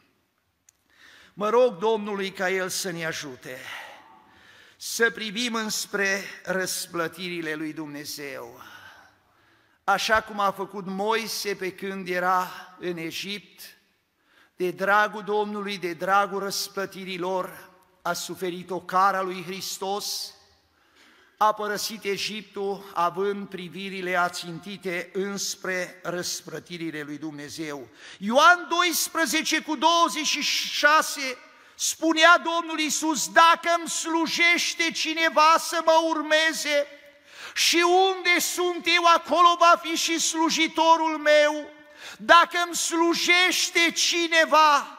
Mă 1.33 1.49
rog 1.49 1.77
Domnului 1.79 2.31
ca 2.31 2.51
El 2.51 2.69
să 2.69 2.91
ne 2.91 3.07
ajute 3.07 3.59
să 4.77 5.11
privim 5.11 5.55
înspre 5.55 6.23
răsplătirile 6.45 7.55
lui 7.55 7.73
Dumnezeu, 7.73 8.61
așa 9.85 10.23
cum 10.23 10.41
a 10.41 10.53
făcut 10.53 10.87
Moise 10.87 11.55
pe 11.55 11.73
când 11.73 12.09
era 12.09 12.51
în 12.79 12.97
Egipt, 12.97 13.75
de 14.57 14.71
dragul 14.71 15.23
Domnului, 15.23 15.79
de 15.79 15.93
dragul 15.93 16.39
răsplătirilor, 16.39 17.71
a 18.03 18.13
suferit 18.13 18.71
o 18.71 18.81
cara 18.81 19.23
lui 19.23 19.43
Hristos, 19.43 20.35
a 21.37 21.53
părăsit 21.53 22.05
Egiptul 22.05 22.91
având 22.95 23.49
privirile 23.49 24.17
ațintite 24.17 25.11
înspre 25.13 26.01
răsprătirile 26.03 27.03
lui 27.03 27.19
Dumnezeu. 27.19 27.89
Ioan 28.19 28.67
12 28.69 29.63
cu 29.63 29.77
26 29.77 31.21
spunea 31.75 32.39
Domnul 32.39 32.79
Iisus, 32.79 33.29
dacă 33.29 33.75
îmi 33.79 33.89
slujește 33.89 34.91
cineva 34.91 35.55
să 35.59 35.83
mă 35.85 36.01
urmeze 36.09 36.87
și 37.55 37.85
unde 38.17 38.39
sunt 38.39 38.87
eu, 38.87 39.05
acolo 39.05 39.57
va 39.59 39.81
fi 39.83 39.97
și 39.97 40.19
slujitorul 40.19 41.19
meu. 41.19 41.74
Dacă 42.19 42.59
îmi 42.65 42.77
slujește 42.77 43.91
cineva, 43.91 44.99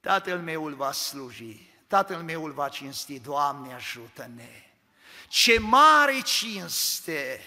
Tatăl 0.00 0.38
meu 0.38 0.64
îl 0.64 0.74
va 0.74 0.92
sluji, 0.92 1.70
Tatăl 1.86 2.22
meu 2.22 2.44
îl 2.44 2.52
va 2.52 2.68
cinsti, 2.68 3.18
Doamne 3.18 3.74
ajută-ne! 3.74 4.62
Ce 5.28 5.58
mare 5.58 6.20
cinste, 6.20 7.44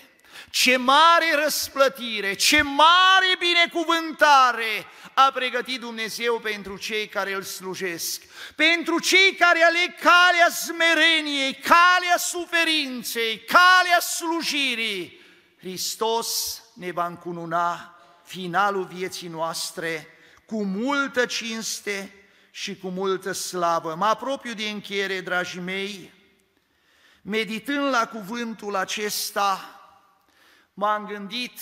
ce 0.49 0.77
mare 0.77 1.35
răsplătire, 1.43 2.33
ce 2.33 2.61
mare 2.61 3.35
binecuvântare 3.39 4.85
a 5.13 5.31
pregătit 5.31 5.79
Dumnezeu 5.79 6.39
pentru 6.39 6.77
cei 6.77 7.07
care 7.07 7.33
îl 7.33 7.43
slujesc, 7.43 8.21
pentru 8.55 8.99
cei 8.99 9.35
care 9.35 9.63
aleg 9.63 9.95
calea 9.99 10.49
smereniei, 10.49 11.53
calea 11.53 12.17
suferinței, 12.17 13.43
calea 13.43 13.99
slujirii. 13.99 15.21
Hristos 15.59 16.61
ne 16.75 16.91
va 16.91 17.05
încununa 17.05 17.95
finalul 18.23 18.85
vieții 18.85 19.27
noastre 19.27 20.07
cu 20.45 20.63
multă 20.63 21.25
cinste, 21.25 22.13
și 22.55 22.77
cu 22.77 22.87
multă 22.87 23.31
slavă. 23.31 23.95
Mă 23.95 24.05
apropiu 24.05 24.53
de 24.53 24.69
încheiere, 24.69 25.21
dragii 25.21 25.61
mei, 25.61 26.13
meditând 27.21 27.89
la 27.89 28.07
cuvântul 28.07 28.75
acesta, 28.75 29.79
m-am 30.73 31.05
gândit 31.05 31.59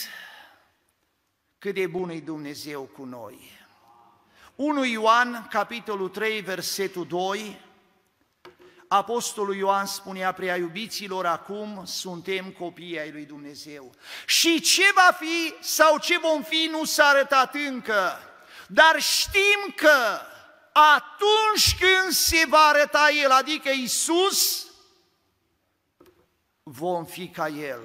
cât 1.59 1.73
de 1.73 1.87
bun 1.87 2.09
e 2.09 2.19
Dumnezeu 2.19 2.81
cu 2.81 3.03
noi. 3.03 3.51
1 4.55 4.83
Ioan, 4.83 5.47
capitolul 5.49 6.09
3, 6.09 6.41
versetul 6.41 7.07
2, 7.07 7.59
Apostolul 8.93 9.55
Ioan 9.55 9.85
spunea 9.85 10.31
prea 10.31 10.55
iubiților, 10.55 11.25
acum 11.25 11.85
suntem 11.85 12.51
copii 12.51 12.99
ai 12.99 13.11
lui 13.11 13.25
Dumnezeu. 13.25 13.91
Și 14.25 14.61
ce 14.61 14.83
va 14.95 15.17
fi 15.19 15.53
sau 15.59 15.97
ce 15.97 16.17
vom 16.17 16.43
fi 16.43 16.67
nu 16.71 16.83
s-a 16.83 17.05
arătat 17.05 17.55
încă, 17.55 18.19
dar 18.67 18.99
știm 18.99 19.73
că 19.75 20.19
atunci 20.73 21.77
când 21.79 22.11
se 22.11 22.45
va 22.49 22.57
arăta 22.57 23.09
El, 23.23 23.31
adică 23.31 23.69
Isus, 23.69 24.65
vom 26.63 27.05
fi 27.05 27.27
ca 27.27 27.47
El, 27.47 27.81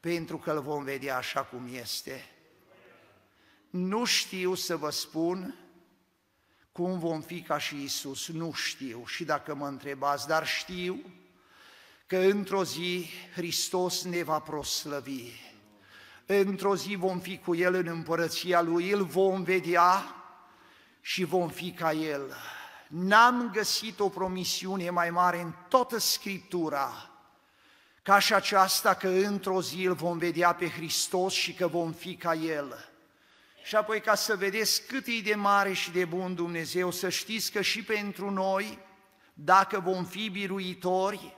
pentru 0.00 0.38
că 0.38 0.50
îl 0.50 0.60
vom 0.60 0.84
vedea 0.84 1.16
așa 1.16 1.40
cum 1.40 1.68
este. 1.72 2.30
Nu 3.70 4.04
știu 4.04 4.54
să 4.54 4.76
vă 4.76 4.90
spun 4.90 5.54
cum 6.76 6.98
vom 6.98 7.20
fi 7.20 7.40
ca 7.40 7.58
și 7.58 7.82
Isus, 7.82 8.28
nu 8.28 8.52
știu 8.52 9.02
și 9.06 9.24
dacă 9.24 9.54
mă 9.54 9.66
întrebați, 9.66 10.26
dar 10.26 10.46
știu 10.46 11.00
că 12.06 12.16
într-o 12.16 12.64
zi 12.64 13.06
Hristos 13.34 14.04
ne 14.04 14.22
va 14.22 14.38
proslăvi. 14.38 15.30
Într-o 16.26 16.76
zi 16.76 16.94
vom 16.94 17.18
fi 17.18 17.38
cu 17.38 17.54
El 17.54 17.74
în 17.74 17.86
împărăția 17.86 18.60
Lui, 18.60 18.90
îl 18.90 19.04
vom 19.04 19.42
vedea 19.42 20.14
și 21.00 21.24
vom 21.24 21.48
fi 21.48 21.72
ca 21.72 21.92
El. 21.92 22.34
N-am 22.88 23.50
găsit 23.52 24.00
o 24.00 24.08
promisiune 24.08 24.90
mai 24.90 25.10
mare 25.10 25.40
în 25.40 25.52
toată 25.68 25.98
Scriptura 25.98 27.10
ca 28.02 28.18
și 28.18 28.34
aceasta 28.34 28.94
că 28.94 29.08
într-o 29.08 29.62
zi 29.62 29.84
îl 29.86 29.94
vom 29.94 30.18
vedea 30.18 30.54
pe 30.54 30.68
Hristos 30.68 31.32
și 31.32 31.54
că 31.54 31.66
vom 31.66 31.92
fi 31.92 32.16
ca 32.16 32.34
El. 32.34 32.88
Și 33.66 33.76
apoi 33.76 34.00
ca 34.00 34.14
să 34.14 34.36
vedeți 34.36 34.86
cât 34.86 35.06
e 35.06 35.20
de 35.20 35.34
mare 35.34 35.72
și 35.72 35.90
de 35.90 36.04
bun 36.04 36.34
Dumnezeu, 36.34 36.90
să 36.90 37.08
știți 37.08 37.52
că 37.52 37.62
și 37.62 37.82
pentru 37.82 38.30
noi, 38.30 38.78
dacă 39.34 39.80
vom 39.80 40.04
fi 40.04 40.28
biruitori, 40.28 41.36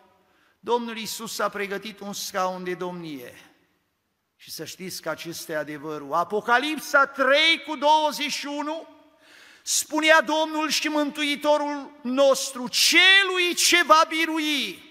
Domnul 0.60 0.96
Isus 0.96 1.38
a 1.38 1.48
pregătit 1.48 2.00
un 2.00 2.12
scaun 2.12 2.64
de 2.64 2.74
domnie. 2.74 3.34
Și 4.36 4.50
să 4.50 4.64
știți 4.64 5.02
că 5.02 5.08
acesta 5.08 5.52
e 5.52 5.56
adevărul. 5.56 6.12
Apocalipsa 6.12 7.06
3 7.06 7.28
cu 7.66 7.76
21 7.76 8.86
spunea 9.62 10.20
Domnul 10.20 10.68
și 10.68 10.88
Mântuitorul 10.88 11.98
nostru, 12.02 12.68
celui 12.68 13.54
ce 13.54 13.82
va 13.82 14.04
birui, 14.08 14.88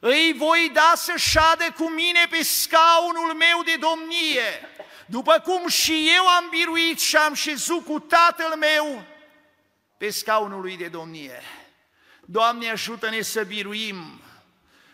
îi 0.00 0.34
voi 0.36 0.70
da 0.72 0.92
să 0.96 1.12
șadă 1.16 1.72
cu 1.76 1.90
mine 1.90 2.26
pe 2.30 2.42
scaunul 2.42 3.34
meu 3.34 3.62
de 3.64 3.76
domnie, 3.80 4.75
după 5.06 5.42
cum 5.44 5.68
și 5.68 6.10
eu 6.16 6.26
am 6.26 6.48
biruit 6.50 7.00
și 7.00 7.16
am 7.16 7.34
șezut 7.34 7.84
cu 7.84 7.98
tatăl 7.98 8.56
meu 8.58 9.04
pe 9.96 10.10
scaunul 10.10 10.60
lui 10.60 10.76
de 10.76 10.88
domnie. 10.88 11.42
Doamne, 12.24 12.70
ajută-ne 12.70 13.20
să 13.20 13.42
biruim 13.42 14.20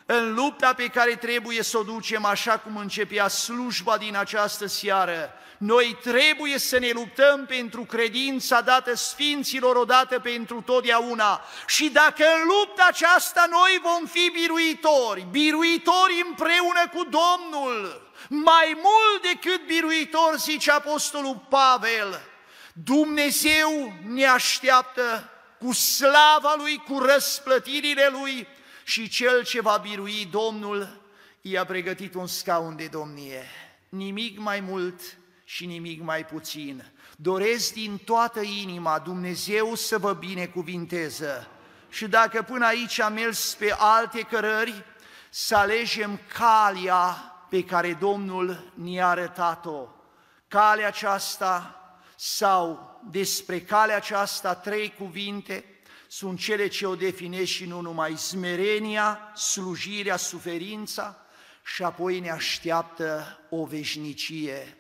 în 0.07 0.35
lupta 0.35 0.73
pe 0.73 0.87
care 0.87 1.15
trebuie 1.17 1.63
să 1.63 1.79
o 1.79 1.83
ducem 1.83 2.25
așa 2.25 2.59
cum 2.59 2.77
începea 2.77 3.29
slujba 3.29 3.99
din 3.99 4.17
această 4.17 4.67
seară. 4.67 5.33
Noi 5.59 5.99
trebuie 6.03 6.59
să 6.59 6.79
ne 6.79 6.91
luptăm 6.91 7.47
pentru 7.47 7.85
credința 7.85 8.61
dată 8.61 8.95
Sfinților 8.95 9.77
odată 9.77 10.19
pentru 10.19 10.61
totdeauna. 10.61 11.41
Și 11.67 11.89
dacă 11.89 12.25
în 12.25 12.47
lupta 12.47 12.87
aceasta 12.89 13.47
noi 13.51 13.81
vom 13.83 14.07
fi 14.07 14.31
biruitori, 14.33 15.27
biruitori 15.31 16.25
împreună 16.29 16.89
cu 16.95 17.05
Domnul, 17.05 18.12
mai 18.33 18.77
mult 18.83 19.23
decât 19.23 19.67
biruitor, 19.67 20.35
zice 20.39 20.71
Apostolul 20.71 21.47
Pavel, 21.49 22.21
Dumnezeu 22.73 23.93
ne 24.07 24.27
așteaptă 24.27 25.31
cu 25.59 25.73
slava 25.73 26.55
Lui, 26.57 26.77
cu 26.77 26.99
răsplătirile 26.99 28.09
Lui 28.13 28.47
și 28.85 29.09
Cel 29.09 29.45
ce 29.45 29.61
va 29.61 29.77
birui 29.77 30.29
Domnul 30.31 31.01
i-a 31.41 31.65
pregătit 31.65 32.15
un 32.15 32.27
scaun 32.27 32.77
de 32.77 32.87
domnie. 32.87 33.47
Nimic 33.89 34.39
mai 34.39 34.61
mult 34.61 35.01
și 35.45 35.67
nimic 35.67 36.03
mai 36.03 36.27
puțin. 36.27 36.93
Doresc 37.17 37.73
din 37.73 37.99
toată 38.05 38.41
inima 38.41 38.99
Dumnezeu 38.99 39.75
să 39.75 39.99
vă 39.99 40.13
binecuvinteze 40.13 41.47
și 41.89 42.07
dacă 42.07 42.43
până 42.43 42.67
aici 42.67 43.01
am 43.01 43.13
mers 43.13 43.55
pe 43.55 43.75
alte 43.79 44.21
cărări, 44.21 44.85
să 45.31 45.57
alegem 45.57 46.21
calea 46.39 47.32
pe 47.53 47.65
care 47.65 47.93
Domnul 47.95 48.73
ne-a 48.75 49.09
arătat-o. 49.09 49.89
Calea 50.49 50.87
aceasta 50.87 51.81
sau 52.17 53.01
despre 53.11 53.61
calea 53.61 53.97
aceasta 53.97 54.55
trei 54.55 54.95
cuvinte 54.99 55.65
sunt 56.09 56.39
cele 56.39 56.67
ce 56.69 56.87
o 56.87 56.95
definesc 56.95 57.51
și 57.51 57.65
nu 57.65 57.81
numai 57.81 58.17
smerenia, 58.17 59.33
slujirea, 59.35 60.17
suferința 60.17 61.17
și 61.65 61.83
apoi 61.83 62.21
ne 62.21 62.31
așteaptă 62.31 63.39
o 63.51 63.65
veșnicie 63.65 64.77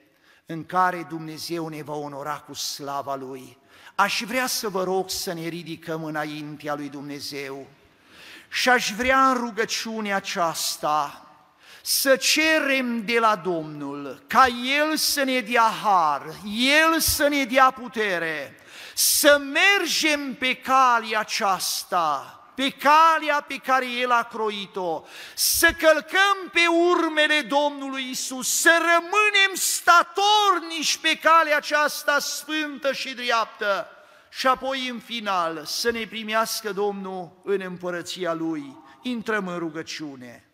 în 0.47 0.66
care 0.66 1.07
Dumnezeu 1.09 1.68
ne 1.68 1.83
va 1.83 1.95
onora 1.95 2.39
cu 2.39 2.55
slava 2.55 3.14
Lui. 3.14 3.59
Aș 3.95 4.23
vrea 4.27 4.47
să 4.47 4.68
vă 4.68 4.85
rog 4.85 5.11
să 5.11 5.33
ne 5.33 5.47
ridicăm 5.47 6.05
înaintea 6.05 6.75
lui 6.75 6.89
Dumnezeu 6.89 7.66
și 8.51 8.68
aș 8.68 8.93
vrea 8.93 9.31
în 9.31 9.37
rugăciunea 9.37 10.16
aceasta 10.16 11.27
să 11.83 12.16
cerem 12.16 13.05
de 13.05 13.18
la 13.18 13.37
Domnul 13.37 14.22
ca 14.26 14.47
El 14.47 14.97
să 14.97 15.22
ne 15.22 15.41
dea 15.41 15.70
har, 15.83 16.22
El 16.57 17.01
să 17.01 17.28
ne 17.28 17.45
dea 17.45 17.70
putere, 17.70 18.57
să 18.95 19.41
mergem 19.53 20.35
pe 20.35 20.55
calea 20.55 21.18
aceasta, 21.18 22.37
pe 22.55 22.70
calea 22.70 23.45
pe 23.49 23.57
care 23.57 23.87
El 23.87 24.11
a 24.11 24.22
croit-o, 24.22 25.05
să 25.35 25.74
călcăm 25.78 26.51
pe 26.53 26.66
urmele 26.66 27.41
Domnului 27.41 28.09
Isus, 28.11 28.61
să 28.61 28.70
rămânem 28.78 29.55
statornici 29.55 30.97
pe 30.97 31.18
calea 31.18 31.57
aceasta 31.57 32.18
sfântă 32.18 32.93
și 32.93 33.14
dreaptă 33.14 33.89
și 34.30 34.47
apoi 34.47 34.89
în 34.89 34.99
final 34.99 35.62
să 35.64 35.91
ne 35.91 36.07
primească 36.07 36.72
Domnul 36.72 37.41
în 37.45 37.61
împărăția 37.61 38.33
Lui. 38.33 38.76
Intrăm 39.03 39.47
în 39.47 39.59
rugăciune. 39.59 40.51